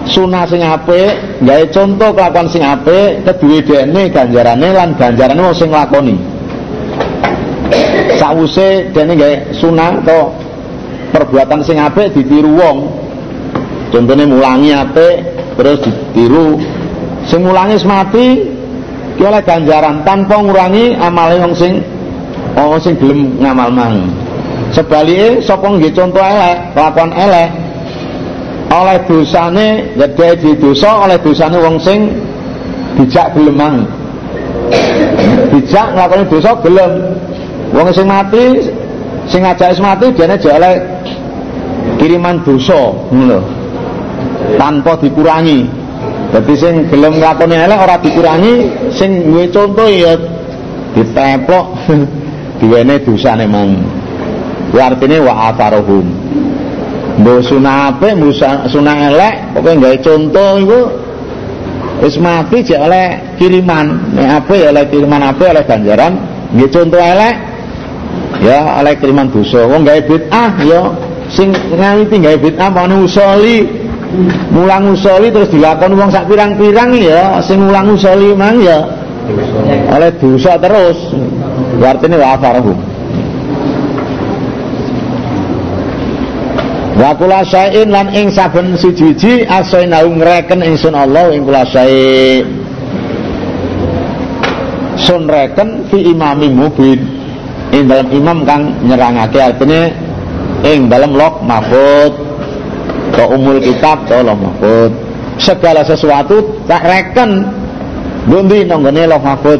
sunah 0.09 0.43
sing 0.47 0.59
apik 0.59 1.39
gawe 1.47 1.63
contoh 1.71 2.09
kelakuan 2.11 2.47
sing 2.51 2.63
apik 2.63 3.23
keduwe 3.23 3.63
dene 3.63 4.11
ganjarane 4.11 4.67
lan 4.75 4.89
ganjarane 4.99 5.39
wong 5.39 5.55
sing 5.55 5.69
nglakoni. 5.71 6.15
Sawuse 8.19 8.91
dene 8.91 9.13
gawe 9.15 9.35
sunah 9.55 10.03
atau 10.03 10.35
perbuatan 11.15 11.61
sing 11.63 11.79
apik 11.79 12.11
ditiru 12.11 12.51
wong. 12.51 12.77
Contohnya 13.93 14.25
mulangi 14.27 14.71
apik 14.73 15.15
terus 15.55 15.79
ditiru. 15.85 16.59
Sing 17.23 17.39
mulangi 17.45 17.79
mati 17.87 18.27
ki 19.15 19.23
ganjaran 19.23 20.03
tanpa 20.03 20.41
ngurangi 20.41 20.97
amale 20.99 21.39
wong 21.39 21.53
sing 21.55 21.79
wong 22.57 22.81
sing 22.81 22.99
gelem 22.99 23.39
ngamal 23.39 23.69
mang 23.71 24.22
sebalike 24.73 25.39
sapa 25.45 25.69
nggih 25.69 25.93
contoh 25.93 26.19
elek? 26.19 26.57
Kelakuan 26.73 27.11
elek. 27.13 27.49
Oleh 28.73 28.97
dosane 29.05 29.93
jadi 29.93 30.33
di 30.33 30.57
dosa 30.57 31.05
oleh 31.05 31.17
dosane 31.21 31.57
wong 31.61 31.77
sing 31.77 32.09
dijak 32.97 33.37
gelem 33.37 33.53
mang. 33.53 33.77
Dijak 35.53 35.93
nglakoni 35.93 36.25
dosa 36.25 36.51
gelem. 36.65 36.93
Wong 37.69 37.87
sing 37.93 38.05
mati 38.09 38.65
sing 39.29 39.45
ngajak 39.45 39.77
mati 39.77 40.09
dene 40.17 40.35
jek 40.41 40.57
oleh 40.57 40.73
kiriman 42.01 42.41
dosa 42.41 42.97
ngono. 43.13 43.39
Tanpa 44.57 44.97
dikurangi. 44.97 45.69
Jadi 46.33 46.53
sing 46.57 46.73
gelem 46.89 47.21
nglakoni 47.21 47.55
elek 47.61 47.77
ora 47.77 47.95
dikurangi. 48.01 48.53
Sing 48.89 49.21
duwe 49.29 49.45
contoh 49.53 49.85
ya 49.85 50.17
diteplok. 50.97 51.65
Diwene 52.63 52.95
dosane 53.05 53.45
mang 53.45 53.75
artine 54.81 55.17
wa 55.21 55.53
atharuhum. 55.53 56.05
Mbok 57.13 57.45
sunah 57.45 57.93
apik 57.93 58.17
sunah 58.73 58.97
elek 59.13 59.33
pokoke 59.53 59.77
gawe 59.77 59.97
contoh 60.01 60.49
iku 60.57 60.81
wis 62.01 62.17
mati 62.17 62.65
jek 62.65 62.81
oleh 62.81 63.37
kiriman. 63.37 64.17
Nek 64.17 64.41
apik 64.41 64.57
ya 64.65 64.67
oleh 64.73 64.85
kiriman 64.89 65.21
apik 65.29 65.47
oleh 65.53 65.63
ganjaran 65.69 66.13
nggih 66.57 66.69
contoh 66.73 66.97
elek 66.97 67.35
ya 68.41 68.81
oleh 68.81 68.93
kiriman 68.97 69.29
dosa. 69.29 69.61
Wong 69.69 69.85
gawe 69.85 70.01
bid'ah 70.09 70.51
ya 70.65 70.81
sing 71.29 71.53
ngawiti 71.53 72.15
gawe 72.17 72.37
bid'ah 72.41 72.69
mau 72.73 72.89
usoli. 73.05 73.85
Mulang 74.53 74.93
usoli 74.93 75.33
terus 75.33 75.49
dilakoni 75.49 75.97
wong 75.97 76.13
sak 76.13 76.29
pirang-pirang 76.29 76.93
ya 77.01 77.41
sing 77.41 77.65
mulang 77.65 77.97
usoli 77.97 78.29
mang 78.37 78.61
ya 78.61 78.85
oleh 79.89 80.13
dosa 80.17 80.57
terus. 80.57 80.97
Artinya 81.81 82.17
wa 82.21 82.27
afarahum 82.37 82.92
wa 87.03 87.11
kula 87.19 87.43
syai'in 87.43 87.91
lan 87.91 88.07
ing 88.15 88.31
saben 88.31 88.79
siji-siji 88.79 89.43
asainau 89.43 90.07
ngreken 90.07 90.63
ingsun 90.63 90.95
Allah 90.95 91.35
ing 91.35 91.43
kula 91.43 91.67
syai' 91.67 92.47
sun 95.03 95.27
reken 95.27 95.83
fi 95.91 95.99
imami 96.15 96.47
mubin. 96.47 97.03
Ing 97.75 97.91
dalam 97.91 98.07
imam 98.07 98.47
kang 98.47 98.71
nyerangake 98.87 99.35
artinya 99.43 99.91
ing 100.63 100.87
dalam 100.87 101.11
lok 101.11 101.43
mahfud. 101.43 102.13
Ke 103.13 103.23
umul 103.29 103.59
kitab 103.59 104.07
ke 104.07 104.13
Allah 104.15 104.39
mahfud. 104.39 104.91
Segala 105.35 105.83
sesuatu 105.83 106.63
tak 106.65 106.87
reken. 106.87 107.43
Bundi 108.23 108.63
nonggone 108.63 109.03
Allah 109.03 109.19
mahfud? 109.19 109.59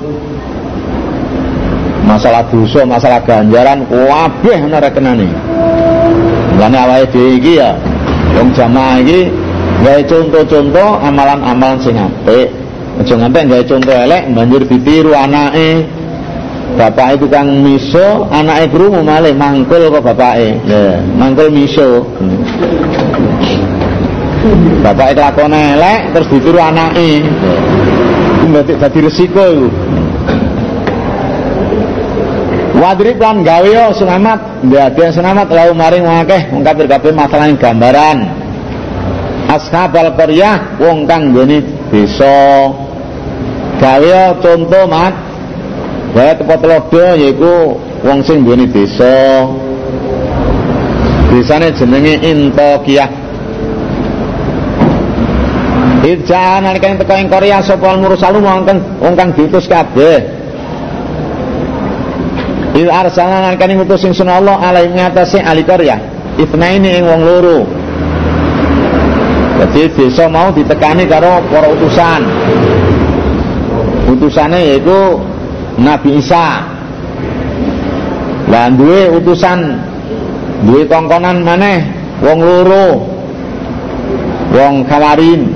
Masalah 2.07 2.47
dosa 2.47 2.87
masalah 2.87 3.19
ganjaran 3.27 3.83
kabeh 3.87 4.59
ana 4.59 4.79
rekenane 4.79 5.52
Mulane 6.63 6.79
awake 6.79 7.05
dhewe 7.11 7.35
iki 7.35 7.55
ya 7.59 7.75
wong 8.39 8.55
jamaah 8.55 8.95
iki 9.03 9.27
gawe 9.83 9.99
contoh-contoh 10.07 10.89
amalan-amalan 11.03 11.75
sing 11.83 11.99
apik 11.99 12.47
aja 13.03 13.13
nganti 13.19 13.39
gawe 13.51 13.63
contoh 13.67 13.91
elek 13.91 14.23
banjur 14.31 14.63
ditiru 14.71 15.11
anake 15.11 15.83
bapak 16.79 17.19
itu 17.19 17.27
kang 17.27 17.67
miso 17.67 18.31
anake 18.31 18.71
krungu 18.71 19.03
malih 19.03 19.35
mangkul 19.35 19.91
kok 19.91 20.07
bapake 20.07 20.55
ya 20.63 21.03
mangkul 21.19 21.51
miso 21.51 22.07
Bapak 24.83 25.19
kelakuan 25.19 25.55
elek 25.55 26.15
terus 26.15 26.27
ditiru 26.31 26.59
anake. 26.63 27.23
Iku 28.39 28.45
berarti 28.51 28.73
dadi 28.75 28.99
resiko 29.07 29.43
iku. 29.51 29.67
Wadrib 32.83 33.15
lan 33.15 33.47
gawe 33.47 33.63
yo 33.63 33.95
senamat, 33.95 34.59
ndade 34.67 35.15
senamat 35.15 35.47
lau 35.47 35.71
maring 35.71 36.03
wong 36.03 36.19
akeh 36.27 36.51
wong 36.51 36.67
kafir 36.67 36.83
gambaran. 37.55 38.17
Ashabal 39.47 40.11
qaryah 40.19 40.75
wong 40.83 41.07
kang 41.07 41.31
nggone 41.31 41.63
desa. 41.87 42.67
Gawe 43.79 44.35
contoh 44.43 44.83
mat. 44.91 45.15
Gawe 46.11 46.31
tempat 46.35 46.59
lodo 46.59 47.05
yaiku 47.15 47.79
wong 48.03 48.19
sing 48.27 48.43
nggone 48.43 48.67
desa. 48.67 49.47
Desane 51.31 51.71
jenenge 51.79 52.19
Intokiyah. 52.19 53.09
Irja 56.03 56.59
nalika 56.59 56.99
teko 56.99 57.15
ing 57.15 57.31
Korea 57.31 57.63
sapa 57.63 57.95
mursalu 57.95 58.43
wonten 58.43 58.99
wong 58.99 59.15
kang 59.15 59.31
diutus 59.31 59.71
kabeh. 59.71 60.32
Il 62.73 62.89
arsalna 62.89 63.45
nalika 63.45 63.69
ngutus 63.69 64.01
sing 64.01 64.25
Allah 64.25 64.57
alai 64.57 64.89
ngatasi 64.89 65.37
ahli 65.37 65.61
Korea. 65.61 65.97
Ifnaini 66.41 66.97
ing 66.97 67.05
wong 67.05 67.21
loro. 67.21 67.59
Jadi 69.61 69.93
desa 69.93 70.25
mau 70.25 70.49
ditekani 70.49 71.05
karo 71.05 71.37
para 71.53 71.69
utusan. 71.69 72.21
Utusane 74.09 74.73
yaitu 74.73 75.21
Nabi 75.77 76.17
Isa. 76.17 76.65
Lah 78.49 78.73
duwe 78.73 79.21
utusan 79.21 79.77
duwe 80.65 80.89
kongkonan 80.89 81.45
maneh 81.45 81.85
wong 82.25 82.41
loro. 82.41 83.05
Wong 84.49 84.85
kawarin 84.89 85.53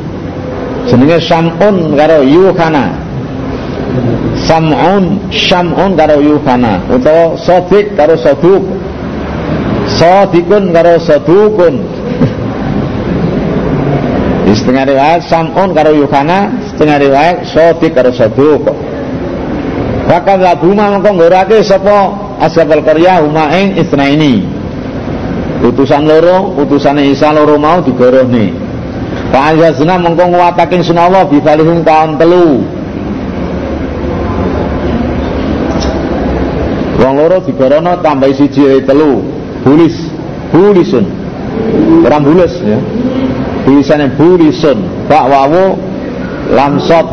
jenenge 0.85 1.17
Sam'un 1.25 1.97
karo 1.97 2.21
Yuhana 2.21 3.06
Sam'un 4.47 5.17
Sam'un 5.33 5.91
karo 5.97 6.21
Yuhana 6.21 6.83
utawa 6.87 7.35
Sodik 7.39 7.97
karo 7.97 8.15
Soduk 8.15 8.63
Sodikun 9.87 10.71
karo 10.71 10.95
Sodukun 11.01 11.75
di 14.47 14.53
setengah 14.55 14.85
riwayat 14.87 15.21
Sam'un 15.27 15.75
karo 15.75 15.91
Yuhana 15.91 16.53
setengah 16.71 16.97
riwayat 17.01 17.37
Sodik 17.49 17.91
karo 17.97 18.13
Soduk 18.13 18.63
Bahkan 20.07 20.39
labuma 20.39 20.87
mengko 20.95 21.19
ngorake 21.19 21.59
sapa 21.67 22.15
ashabal 22.39 22.79
qaryah 22.79 23.19
huma 23.19 23.51
ing 23.51 23.75
ini 23.75 24.47
utusan 25.67 26.07
loro 26.07 26.55
utusane 26.55 27.11
Isa 27.11 27.33
loro 27.35 27.57
mau 27.59 27.83
digorohne. 27.83 28.53
Fa'azazna 29.33 29.99
mengko 29.99 30.31
nguwataking 30.31 30.79
sunah 30.85 31.11
Allah 31.11 31.23
bi 31.27 31.41
kaum 31.83 32.15
telu. 32.15 32.76
Loro 37.17 37.41
digorono 37.41 37.97
tambah 38.05 38.29
siji 38.29 38.85
telu. 38.85 39.25
Bulis, 39.65 39.97
bulisun. 40.53 41.05
Orang 42.05 42.23
bulis 42.23 42.53
ya. 42.61 42.77
Tulisannya 43.65 44.13
bulisun. 44.13 44.77
Bak 45.09 45.25
wawu 45.25 45.75
lamsot 46.53 47.07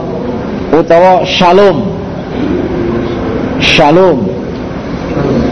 utawa 0.76 1.24
shalom. 1.24 1.88
Shalom. 3.58 4.28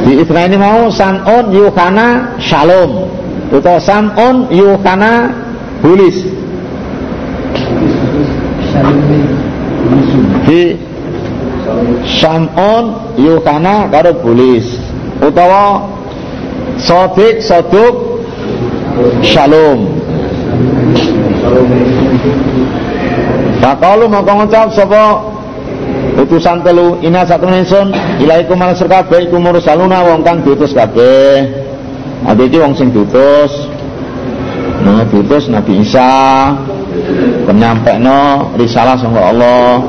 Di 0.04 0.18
ini 0.20 0.56
mau 0.58 0.90
san'un 0.90 1.54
yuhana 1.54 2.36
shalom 2.36 3.06
utawa 3.52 3.78
san'un 3.78 4.48
yuhana 4.48 5.28
bulis 5.84 6.16
di 10.48 10.74
Sam'un 12.20 13.14
Yukana 13.18 13.88
karo 13.90 14.12
bulis. 14.20 14.78
Utawa 15.22 15.86
Sodik 16.78 17.42
Soduk 17.44 18.12
Shalom. 19.22 19.88
Pakalu 23.62 24.04
maka 24.10 24.32
ngucap 24.36 24.68
sapa? 24.74 25.04
Utusan 26.18 26.60
telu 26.60 27.00
ina 27.00 27.24
satu 27.24 27.48
ingsun 27.48 27.94
ilaikum 28.20 28.58
malasir 28.58 28.84
kabeh 28.84 29.30
iku 29.30 29.40
mursaluna 29.40 30.04
wong 30.04 30.20
kang 30.20 30.44
diutus 30.44 30.76
kabeh. 30.76 31.48
Ade 32.28 32.46
iki 32.50 32.58
wong 32.60 32.76
sing 32.76 32.92
diutus. 32.92 33.70
Nah 34.84 35.06
diutus 35.08 35.48
Nabi 35.48 35.80
Isa. 35.80 36.52
Penyampaikan 37.48 38.06
risalah 38.60 38.94
sangka 39.00 39.32
Allah 39.32 39.80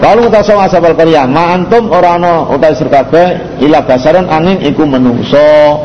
kalau 0.00 0.32
kita 0.32 0.40
sama 0.40 0.64
asabal 0.64 0.96
qaryah 0.96 1.28
ma 1.28 1.52
antum 1.52 1.92
ora 1.92 2.16
ana 2.16 2.48
utahe 2.48 2.72
kabeh 2.72 3.60
ila 3.60 3.84
basaran 3.84 4.24
angin 4.32 4.56
iku 4.64 4.88
menungso. 4.88 5.76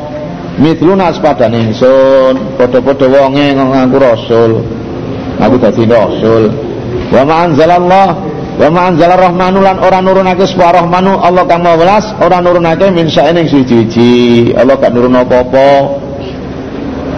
Mitluna 0.55 1.11
sepadane 1.11 1.67
ingsun. 1.67 2.55
Padha-padha 2.55 3.11
wonge 3.11 3.51
ngaku 3.59 3.97
rasul. 3.99 4.51
Aku 5.43 5.59
dadi 5.59 5.83
rasul. 5.83 6.47
Wa 7.11 7.27
ma 7.27 7.43
anzalallah 7.43 8.07
wa 8.55 8.67
ma 8.71 8.81
anzalar 8.87 9.19
rahmanu 9.19 9.59
lan 9.59 9.83
ora 9.83 9.99
nurunake 9.99 10.47
sapa 10.47 10.79
rahmanu 10.79 11.19
Allah 11.19 11.43
kang 11.43 11.67
welas 11.67 12.15
ora 12.23 12.39
nurunake 12.39 12.87
min 12.95 13.11
sa'ene 13.11 13.43
siji-siji. 13.43 14.55
Allah 14.55 14.79
gak 14.79 14.95
nurun 14.95 15.19
apa-apa. 15.19 15.71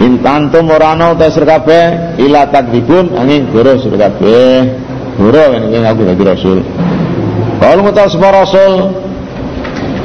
Intantum 0.02 0.66
ora 0.74 0.98
ana 0.98 1.14
ta 1.14 1.30
sira 1.30 1.62
kabeh 1.62 2.18
ila 2.26 2.50
takdibun 2.50 3.14
angin 3.14 3.46
goro 3.54 3.78
sira 3.78 4.10
kabeh. 5.18 5.34
Goro 5.34 5.44
ini 5.58 5.82
aku 5.82 6.02
dadi 6.06 6.22
rasul. 6.22 6.58
Kalau 7.58 7.82
ngucap 7.82 8.06
sapa 8.06 8.28
rasul 8.30 8.72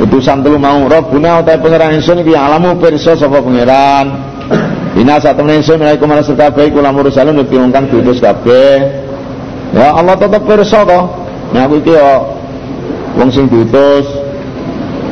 utusan 0.02 0.42
telu 0.42 0.58
mau 0.58 0.90
Rabbuna 0.90 1.46
utai 1.46 1.62
pangeran 1.62 2.02
insun 2.02 2.26
iki 2.26 2.34
alamu 2.34 2.74
pirsa 2.82 3.14
sapa 3.14 3.38
pangeran. 3.40 4.34
Ina 4.98 5.22
sak 5.22 5.38
temen 5.38 5.62
insun 5.62 5.82
alaikum 5.82 6.10
sira 6.26 6.50
kabeh 6.50 6.74
kula 6.74 6.90
mursalun 6.90 7.46
iki 7.46 7.56
wong 7.58 7.70
kang 7.70 7.86
kabeh. 7.90 8.74
Ya 9.74 9.94
Allah 9.94 10.18
tetep 10.18 10.42
pirsa 10.46 10.86
to. 10.86 11.02
Nek 11.54 11.62
aku 11.70 11.76
iki 11.86 11.94
ya 11.94 12.10
wong 13.18 13.30
sing 13.30 13.46
diutus. 13.46 14.10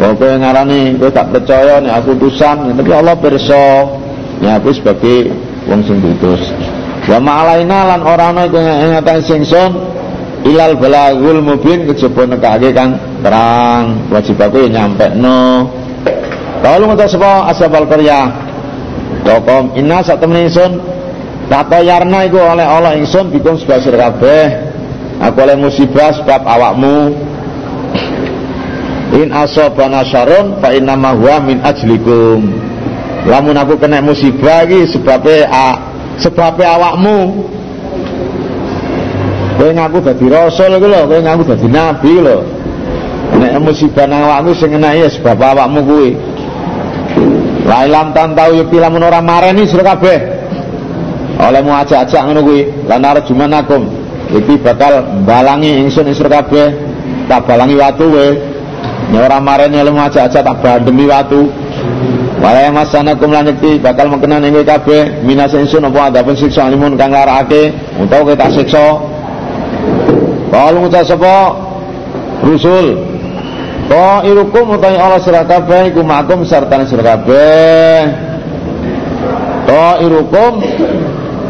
Kok 0.02 0.18
kowe 0.18 0.34
ngarani 0.34 0.98
kowe 0.98 1.14
tak 1.14 1.30
percaya 1.30 1.78
nek 1.78 2.02
aku 2.02 2.18
utusan, 2.18 2.74
tapi 2.74 2.90
Allah 2.90 3.14
pirsa 3.22 3.86
ya 4.42 4.58
aku 4.58 4.74
sebagai 4.74 5.30
wong 5.70 5.86
sing 5.86 6.02
diutus 6.02 6.42
wa 7.10 7.18
ma'alaina 7.18 7.80
lan 7.90 8.02
ora 8.06 8.30
ana 8.30 8.46
ing 8.46 8.94
atas 8.94 9.26
singsun 9.26 9.90
ilal 10.47 10.77
balagul 10.77 11.39
mubin 11.43 11.86
kejaba 11.89 12.25
nekake 12.30 12.69
kang 12.73 12.97
terang. 13.21 14.08
Wajib 14.10 14.38
aku 14.41 14.65
ya 14.65 14.82
nyampe 14.82 15.13
no 15.17 15.69
kalau 16.62 16.93
ngutus 16.93 17.17
sapa? 17.17 17.49
Ashabal 17.49 17.89
qarya 17.89 18.30
Dokom 19.25 19.73
inna 19.77 20.06
sak 20.06 20.21
temen 20.21 20.45
ingsun. 20.45 20.77
Tato 21.49 21.80
yarna 21.84 22.23
iku 22.30 22.38
oleh 22.38 22.63
Allah 22.63 22.95
ingsun 22.95 23.34
bikum 23.34 23.58
sebasir 23.58 23.97
kabeh. 23.97 24.71
Aku 25.21 25.38
oleh 25.41 25.58
musibah 25.58 26.13
sebab 26.13 26.41
awakmu. 26.41 27.13
In 29.21 29.30
asobana 29.36 30.06
syarun 30.08 30.58
fa 30.63 30.71
inna 30.71 30.95
huwa 30.95 31.38
min 31.43 31.60
ajlikum. 31.62 32.49
Lamun 33.27 33.58
aku 33.58 33.77
kena 33.77 34.01
musibah 34.01 34.65
iki 34.65 34.97
sebabnya 34.97 35.45
a, 35.51 35.67
sebabnya 36.17 36.73
awakmu 36.73 37.45
kowe 39.62 39.69
ngaku 39.78 39.97
dadi 40.02 40.26
rasul 40.26 40.74
iku 40.74 40.88
lho 40.89 41.06
kowe 41.06 41.19
ngaku 41.21 41.43
dadi 41.54 41.67
nabi 41.69 42.13
lho. 42.17 42.38
Nek 43.38 43.54
musibah 43.62 44.10
nang 44.10 44.26
awakmu 44.26 44.58
sing 44.58 44.74
kena 44.74 44.97
ya 44.97 45.06
sebab 45.06 45.38
awakmu 45.38 45.80
kuwi. 45.86 46.10
La 47.69 47.86
ilam 47.86 48.10
tan 48.10 48.34
tau 48.34 48.58
yo 48.58 48.65
lamun 48.65 49.06
ora 49.06 49.21
mareni 49.21 49.69
sira 49.69 49.86
kabeh. 49.86 50.19
Oleh 51.38 51.62
mu 51.62 51.78
ajak-ajak 51.78 52.21
ngono 52.26 52.41
kuwi. 52.41 52.89
Lan 52.89 53.06
arjumanakum 53.06 53.86
iki 54.34 54.58
bakal 54.58 55.21
balangi 55.30 55.78
ingsun 55.86 56.10
sira 56.10 56.41
kabeh. 56.41 56.74
Tak 57.30 57.45
balangi 57.45 57.78
watu 57.78 58.06
we 58.10 58.28
nek 59.13 59.21
ora 59.30 59.38
mareni 59.38 59.78
oleh 59.78 59.93
mu 59.93 60.02
ajak-ajak 60.02 60.41
tak 60.41 60.58
bandemi 60.58 61.06
watu. 61.06 61.54
Wala 62.41 62.74
masanakum 62.74 63.30
lan 63.30 63.54
yakti 63.54 63.78
bakal 63.78 64.10
mengkenan 64.10 64.41
ing 64.41 64.65
kabeh. 64.65 65.21
Minas 65.21 65.54
insun 65.54 65.86
apa 65.86 66.10
adapun 66.10 66.34
siksa 66.34 66.65
limun 66.74 66.97
kang 66.97 67.13
larakake 67.13 67.69
utawa 68.02 68.34
kita 68.34 68.50
siksa. 68.50 69.21
Kalau 70.52 70.84
ngucap 70.84 71.08
sapa? 71.08 71.56
Rusul. 72.44 73.00
Irukum 74.24 74.76
utai 74.76 74.96
Allah 74.96 75.20
sira 75.20 75.44
kabeh 75.44 75.92
iku 75.92 76.00
makum 76.04 76.48
sarta 76.48 76.80
sira 76.88 77.04
kabeh. 77.04 78.08
irukum 80.00 80.64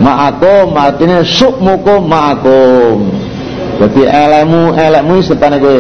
ma'akum 0.02 0.74
artinya 0.74 1.22
sukmukum 1.22 2.06
ma'akum. 2.10 3.14
Jadi 3.82 4.02
elemu 4.06 4.74
elemu 4.74 5.16
serta 5.22 5.54
kowe 5.58 5.78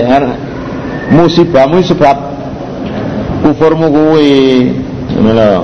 musibahmu 1.13 1.81
sebab 1.81 2.17
kufurmu 3.45 3.89
kuwi. 3.89 4.69
Ngono 5.17 5.31
lho. 5.33 5.61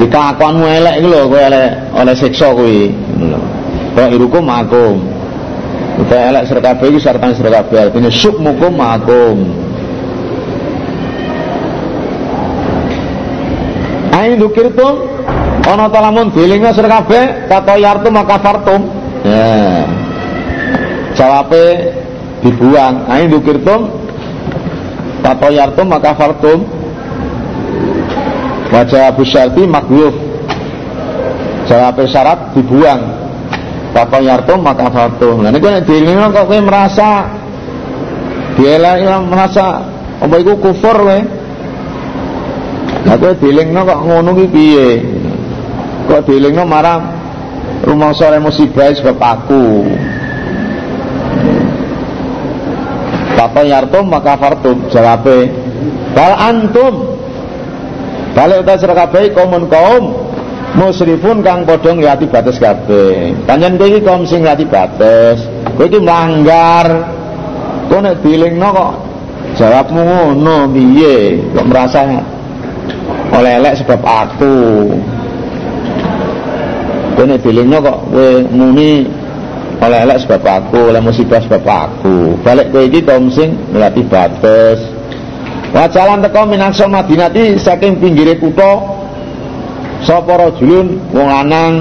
Dikakon 0.00 0.64
elek 0.64 0.96
lho 1.04 1.28
kowe 1.28 1.40
elek 1.40 1.92
oleh 1.92 2.14
siksa 2.16 2.56
kuwi. 2.56 2.88
Ngono 3.20 3.36
lho. 3.36 3.40
Kok 3.92 4.08
irukum 4.16 4.48
Uta 6.12 6.28
elek 6.28 6.44
sira 6.44 6.60
kabeh 6.60 6.92
iki 6.92 7.00
sartane 7.00 7.32
sira 7.32 7.48
kabeh. 7.48 7.88
Artine 7.88 8.12
sukmukum 8.12 8.76
makum 8.76 9.48
Ain 14.12 14.36
dukirtum 14.36 15.08
ana 15.64 15.88
ta 15.88 16.04
lamun 16.04 16.28
dilinga 16.36 16.76
sira 16.76 17.00
kabeh 17.00 17.48
kata 17.48 17.80
yartum 17.80 18.12
maka 18.12 18.36
fartum. 18.44 18.92
Ya. 19.24 19.88
Jawabe 21.16 21.96
dibuang. 22.44 23.08
Ain 23.08 23.32
kata 25.24 25.48
yartum 25.48 25.88
maka 25.88 26.12
fartum. 26.12 26.60
Wajah 28.68 29.12
Abu 29.12 29.24
Syarti 29.24 29.64
makhluf 29.68 30.16
Jawab 31.68 32.04
syarat 32.08 32.56
dibuang 32.56 33.21
Bapak 33.92 34.20
yartum 34.24 34.64
maka 34.64 34.88
fatum 34.88 35.44
Nah 35.44 35.52
ini 35.52 35.60
kan 35.60 35.84
dilingan 35.84 36.32
kok 36.32 36.48
kowe 36.48 36.60
merasa 36.64 37.28
Dielai 38.56 39.04
merasa 39.24 39.84
Apa 40.20 40.34
itu 40.40 40.56
kufur 40.56 40.96
we 41.04 41.20
Nah 43.04 43.14
kowe 43.20 43.32
dilingno 43.36 43.84
kok 43.84 44.00
ngono 44.00 44.30
ki 44.32 44.46
piye? 44.48 44.88
Kok 46.08 46.24
dilingno 46.24 46.64
marah 46.64 47.00
Rumah 47.84 48.10
sore 48.16 48.40
musibah 48.40 48.88
sebab 48.96 49.16
aku 49.20 49.64
Bapak 53.36 53.64
yartum 53.68 54.08
maka 54.08 54.40
fartum 54.40 54.88
Jawabnya 54.88 55.62
Bal 56.12 56.32
antum. 56.36 56.94
Balik 58.32 58.64
utas 58.64 58.84
kabeh 58.84 59.32
kaumun 59.36 59.68
kaum 59.68 60.31
musrifun 60.76 61.44
kang 61.44 61.68
padha 61.68 61.90
ngliati 61.92 62.26
batas 62.28 62.56
kabeh. 62.56 63.36
Panjen 63.44 63.76
kowe 63.76 63.88
iki 63.88 64.00
kaum 64.00 64.24
sing 64.24 64.44
ngliati 64.44 64.64
batas. 64.68 65.44
Kowe 65.76 65.86
iki 65.86 66.00
melanggar. 66.00 66.86
Kowe 67.88 68.00
nek 68.00 68.24
dilingno 68.24 68.68
kok 68.72 68.92
jawabmu 69.60 70.00
ngono 70.00 70.56
piye? 70.72 71.40
Kok 71.52 71.66
merasa 71.68 72.00
oleh 73.32 73.52
elek 73.60 73.84
sebab 73.84 74.00
aku. 74.00 74.56
Kowe 77.16 77.24
nek 77.28 77.40
dilingno 77.44 77.78
kok 77.84 77.98
kowe 78.08 78.28
muni 78.48 79.04
oleh 79.82 79.98
elek 80.06 80.22
sebab 80.22 80.42
aku, 80.46 80.94
oleh 80.94 81.02
musibah 81.02 81.42
sebab 81.42 81.64
aku. 81.66 82.38
Balik 82.40 82.72
kowe 82.72 82.82
iki 82.86 83.04
kaum 83.04 83.28
sing 83.28 83.52
ngliati 83.76 84.02
batas. 84.08 84.80
Wajalan 85.72 86.20
teko 86.20 86.44
minakso 86.44 86.84
Madinati 86.84 87.56
saking 87.56 87.96
pinggire 87.96 88.36
kutha 88.36 88.91
sapa 90.02 90.34
rajulun 90.38 90.98
wong 91.14 91.28
lanang 91.30 91.72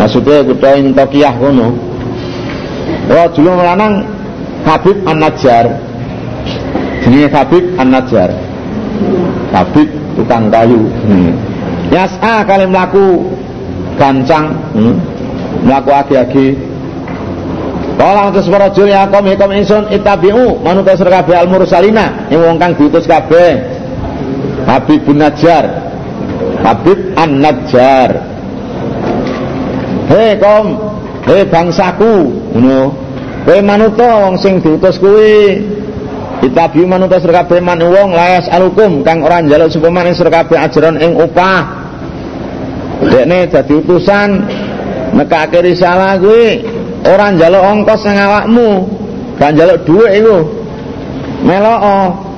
maksudnya 0.00 0.44
kutha 0.44 0.76
ing 0.80 0.96
Tokiyah 0.96 1.34
kono. 1.36 1.76
Rajulun 3.10 3.58
lanang 3.60 3.94
Habib 4.64 4.96
An-Najjar. 5.04 5.66
Jenenge 7.04 7.28
Habib 7.32 7.64
An-Najjar. 7.76 8.30
Habib 9.52 9.88
tukang 10.16 10.52
kayu. 10.52 10.88
Hmm. 11.04 11.32
Yas'a 11.90 12.46
kali 12.46 12.70
mlaku 12.70 13.34
gancang, 13.98 14.54
hmm. 14.76 14.94
mlaku 15.66 15.90
agi-agi 15.90 16.70
Kala 18.00 18.32
utus 18.32 18.48
para 18.48 18.72
jul 18.72 18.88
ya 18.88 19.04
kaum 19.12 19.28
ikum 19.28 19.52
insun 19.52 19.84
itabi'u 19.92 20.64
manut 20.64 20.88
sira 20.96 21.20
kabeh 21.20 21.36
al 21.36 21.52
mursalina 21.52 22.32
ing 22.32 22.40
wong 22.40 22.56
kang 22.56 22.72
diutus 22.72 23.04
kabeh. 23.04 23.60
Habib 24.64 25.04
bin 25.04 25.20
Najjar. 25.20 25.89
Habib 26.60 27.00
An 27.16 27.30
Najjar. 27.40 28.10
Hei 30.10 30.34
kaum, 30.42 30.66
hei 31.26 31.46
bangsaku, 31.46 32.14
ngono. 32.56 32.92
Kowe 33.40 33.58
manut 33.64 33.96
wong 33.96 34.36
sing 34.36 34.60
diutus 34.60 35.00
kuwi. 35.00 35.64
Itabi'u 36.40 36.88
manut 36.88 37.12
sira 37.20 37.44
kabeh 37.44 37.60
man 37.60 37.80
wong 37.80 38.16
layas 38.16 38.48
alukum 38.48 39.04
kang 39.04 39.20
ora 39.20 39.44
njaluk 39.44 39.68
sapa 39.68 39.88
maning 39.92 40.16
sira 40.16 40.32
kabeh 40.32 40.56
ajaran 40.56 40.96
ing 41.00 41.16
upah. 41.16 41.62
Dekne 43.00 43.48
dadi 43.48 43.74
utusan 43.80 44.44
nekake 45.16 45.64
risalah 45.64 46.20
kuwi 46.20 46.60
Orang 47.00 47.40
njaluk 47.40 47.64
ongkos 47.64 48.04
nang 48.04 48.20
awakmu, 48.28 48.84
gak 49.40 49.56
njaluk 49.56 49.88
dhuwit 49.88 50.20
iku. 50.20 50.36
Melok. 51.48 52.29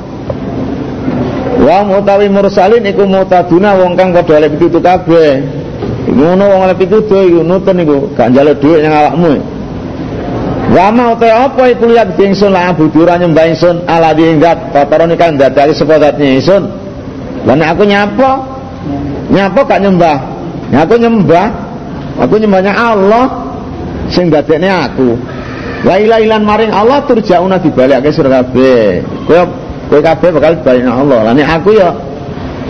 Wa 1.63 1.87
mutawi 1.87 2.27
mursalin 2.27 2.83
iku 2.83 3.07
mutaduna 3.07 3.79
wong 3.79 3.95
kang 3.95 4.11
padha 4.11 4.43
oleh 4.43 4.51
pitutu 4.51 4.83
kabeh. 4.83 5.39
Ngono 6.11 6.45
wong 6.51 6.61
oleh 6.67 6.77
pitutu 6.77 7.17
iku 7.23 7.41
nutun 7.47 7.79
iku, 7.87 7.99
gak 8.19 8.35
njaluk 8.35 8.59
dhuwit 8.59 8.81
nang 8.83 8.95
awakmu. 8.99 9.33
Wa 10.75 10.87
mau 10.91 11.15
te 11.15 11.29
apa 11.31 11.63
iku 11.71 11.85
lihat 11.87 12.19
ingsun 12.19 12.51
la 12.51 12.75
budura 12.75 13.15
nyembah 13.15 13.45
ingsun 13.47 13.87
ala 13.87 14.11
diinggat 14.11 14.75
kotorone 14.75 15.15
kang 15.15 15.39
dadali 15.39 15.71
sapa 15.71 16.03
zatnya 16.03 16.27
ingsun. 16.35 16.63
Lah 17.47 17.55
aku 17.71 17.83
nyapa? 17.87 18.31
Nyapa 19.31 19.61
gak 19.63 19.81
nyembah? 19.87 20.19
Aku 20.75 20.95
nyembah. 20.99 21.49
Aku 22.19 22.35
nyembahnya 22.37 22.75
Allah 22.75 23.53
sing 24.13 24.29
dadekne 24.29 24.69
aku 24.69 25.17
la 25.83 25.97
ilaha 25.99 26.39
maring 26.39 26.71
Allah 26.71 27.03
turjauna 27.09 27.57
dibalekake 27.59 28.13
sira 28.13 28.31
kabeh 28.43 29.03
kowe 29.27 29.43
kowe 29.93 30.01
kabeh 30.01 30.33
bakal 30.33 30.57
dibalekne 30.57 30.89
Allah 30.89 31.19
lan 31.29 31.37
aku 31.45 31.77
ya 31.77 31.93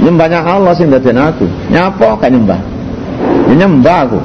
Nyembahnya 0.03 0.41
Allah 0.43 0.73
sing 0.75 0.91
dadi 0.91 1.15
aku. 1.15 1.47
Nyapa 1.71 2.19
gak 2.19 2.31
nyembah? 2.35 2.61
Ya 3.47 3.55
nyembah 3.55 3.99
aku. 4.09 4.21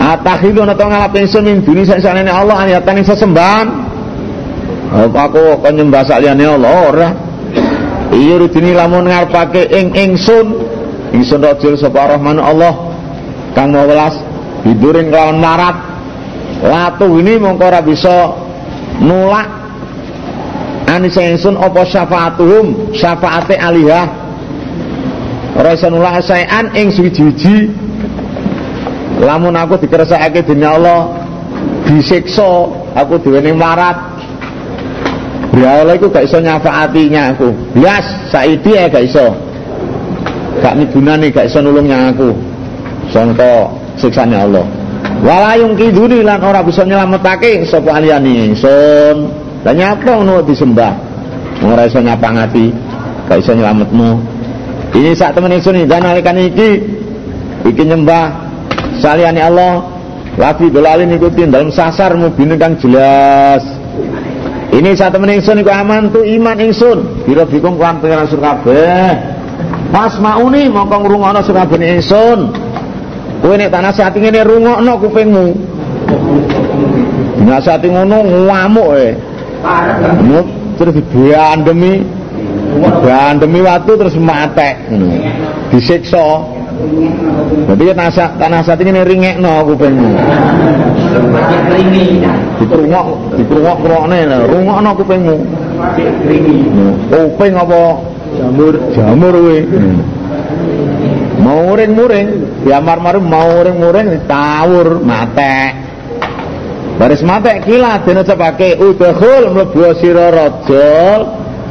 Atahilu 0.00 0.64
to 0.64 0.84
ngalap 0.88 1.12
ingsun 1.14 1.44
min 1.46 1.60
duni 1.60 1.84
sakjane 1.86 2.26
Allah 2.26 2.66
ayatan 2.66 2.98
ing 2.98 3.06
sesembahan. 3.06 3.66
Aku 5.14 5.60
kok 5.62 5.70
nyembah 5.70 6.02
saliyane 6.02 6.44
Allah 6.48 6.72
ora. 6.90 7.08
Iya 8.10 8.42
rutini 8.42 8.74
lamun 8.74 9.06
ngarepake 9.06 9.70
ing 9.70 9.94
ingsun 9.94 10.58
ingsun 11.14 11.38
rajul 11.38 11.78
sapa 11.78 12.18
Rahman 12.18 12.42
Allah 12.42 12.90
kang 13.54 13.70
welas 13.70 14.18
biduring 14.66 15.14
kelawan 15.14 15.38
marat 15.38 15.78
latu 16.58 17.06
ini 17.22 17.38
mongko 17.38 17.70
ora 17.70 17.78
bisa 17.86 18.34
nulak 18.98 19.59
anisa 20.90 21.22
ingsun 21.22 21.54
apa 21.54 21.86
syafaatuhum 21.86 22.90
syafaate 22.90 23.54
alihah 23.54 24.10
ora 25.54 25.78
iso 25.78 25.86
nulak 25.86 26.18
saean 26.26 26.74
ing 26.74 26.90
suwi-wiji 26.90 27.70
lamun 29.22 29.54
aku 29.54 29.78
dikersakake 29.78 30.42
dening 30.42 30.66
Allah 30.66 31.14
disiksa 31.86 32.66
aku 32.98 33.22
diwening 33.22 33.54
marat 33.54 34.10
Ya 35.50 35.82
Allah 35.82 35.98
itu 35.98 36.06
gak 36.06 36.30
iso 36.30 36.38
nyafaatinya 36.38 37.34
aku. 37.34 37.50
Bias 37.74 38.06
saiki 38.30 38.70
ya 38.70 38.86
gak 38.86 39.02
iso. 39.02 39.34
Gak 40.62 40.78
migunani 40.78 41.34
gak 41.34 41.50
iso 41.50 41.58
nulungnya 41.58 42.14
aku. 42.14 42.30
Sangka 43.10 43.66
siksanya 43.98 44.46
Allah. 44.46 44.62
Wala 45.26 45.58
kiduni 45.74 46.22
lan 46.22 46.38
ora 46.40 46.62
bisa 46.62 46.86
nyelametake 46.86 47.66
sapa 47.66 47.98
aliyane 47.98 48.54
ingsun. 48.54 49.49
Lah 49.60 49.74
nyapa 49.76 50.10
ngono 50.20 50.40
disembah. 50.44 50.92
Ora 51.60 51.84
iso 51.84 52.00
nyapangati, 52.00 52.72
gak 53.28 53.38
iso 53.44 53.52
nyelametmu. 53.52 54.10
Ini 54.90 55.12
saat 55.14 55.36
temen 55.36 55.52
ingsun 55.54 55.86
dan 55.86 56.02
nalikan 56.02 56.34
iki 56.40 56.80
iki 57.68 57.82
nyembah 57.84 58.32
saliyane 58.98 59.40
Allah. 59.44 59.84
Lafi 60.40 60.72
dolalin 60.72 61.10
ikutin 61.20 61.52
dalam 61.52 61.68
sasar 61.68 62.16
mubin 62.16 62.56
kang 62.56 62.78
jelas. 62.80 63.60
Ini 64.70 64.94
saat 64.96 65.12
temen 65.12 65.28
ingsun 65.36 65.60
iku 65.60 65.68
aman 65.68 66.08
tu 66.08 66.24
iman 66.24 66.56
ingsun. 66.56 67.28
Biro 67.28 67.44
bikum 67.44 67.76
kan 67.76 68.00
pengiran 68.00 68.24
kabeh. 68.30 69.10
Pas 69.90 70.14
mauni 70.22 70.70
mongko 70.70 70.96
ngrungokno 71.02 71.40
surga 71.44 71.66
ingsun. 71.76 72.40
Kowe 73.40 73.54
nek 73.56 73.68
tak 73.68 73.82
nasihati 73.84 74.18
ngene 74.22 74.40
rungokno 74.46 74.92
kupingmu. 75.02 75.46
Nasihati 77.44 77.88
ngono 77.90 78.16
ngamuk 78.46 78.90
e. 78.96 79.08
Mut 79.08 79.39
terus 80.80 80.96
diandemi 81.12 82.04
diandemi 83.04 83.60
watu 83.60 83.92
terus 83.98 84.16
matek. 84.16 84.88
Disiksa. 85.70 86.58
Jadi 87.68 87.92
nasihat 87.92 88.40
tak 88.40 88.48
nasihati 88.48 88.88
ngene 88.88 89.04
ringekno 89.04 89.68
kupingmu. 89.68 90.10
Ditrungok, 92.56 93.36
ditrungok 93.36 93.78
krokne 93.84 94.18
rungokno 94.48 94.90
kupingmu. 94.96 95.36
Kuping 97.12 97.52
apa 97.52 97.80
jamur 98.40 98.74
jamur 98.96 99.34
kowe. 99.36 99.58
Mau 101.40 101.72
muring-muring, 101.72 102.28
diamar-mar 102.68 103.16
mau 103.16 103.48
muring-muring 103.48 104.12
ditawur 104.12 105.00
mate. 105.00 105.89
Baris 107.00 107.24
mate 107.24 107.64
kilat 107.64 108.04
dene 108.04 108.20
cepake 108.28 108.76
udhul 108.76 109.56
mlebu 109.56 109.88
sira 109.96 110.28
rajul, 110.28 111.20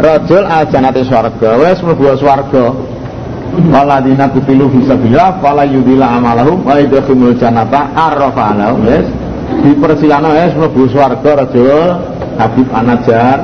rajul 0.02 0.44
aljanate 0.50 1.06
swarga. 1.06 1.50
Wis 1.62 1.78
mlebu 1.86 2.18
swarga. 2.18 2.74
Waladina 3.70 4.26
kutilu 4.34 4.74
fisabilillah 4.74 5.38
fala 5.38 5.70
yudila 5.70 6.18
amalahum 6.18 6.66
wa 6.66 6.82
idkhimul 6.82 7.38
jannata 7.38 7.94
arrafa 7.94 8.58
lahum 8.58 8.82
wis 8.90 9.06
dipersilano 9.62 10.34
wis 10.34 10.54
mlebu 10.58 10.90
swarga 10.90 11.32
rajul 11.46 11.90
Habib 12.42 12.68
Anajar 12.74 13.38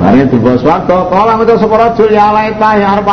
Mari 0.00 0.24
dibawa 0.32 0.56
swarga, 0.56 0.96
kala 1.12 1.36
metu 1.36 1.60
sapa 1.60 1.76
rajul 1.76 2.08
ya 2.08 2.32
laita 2.32 2.68
ya 2.80 2.96
arep 2.96 3.08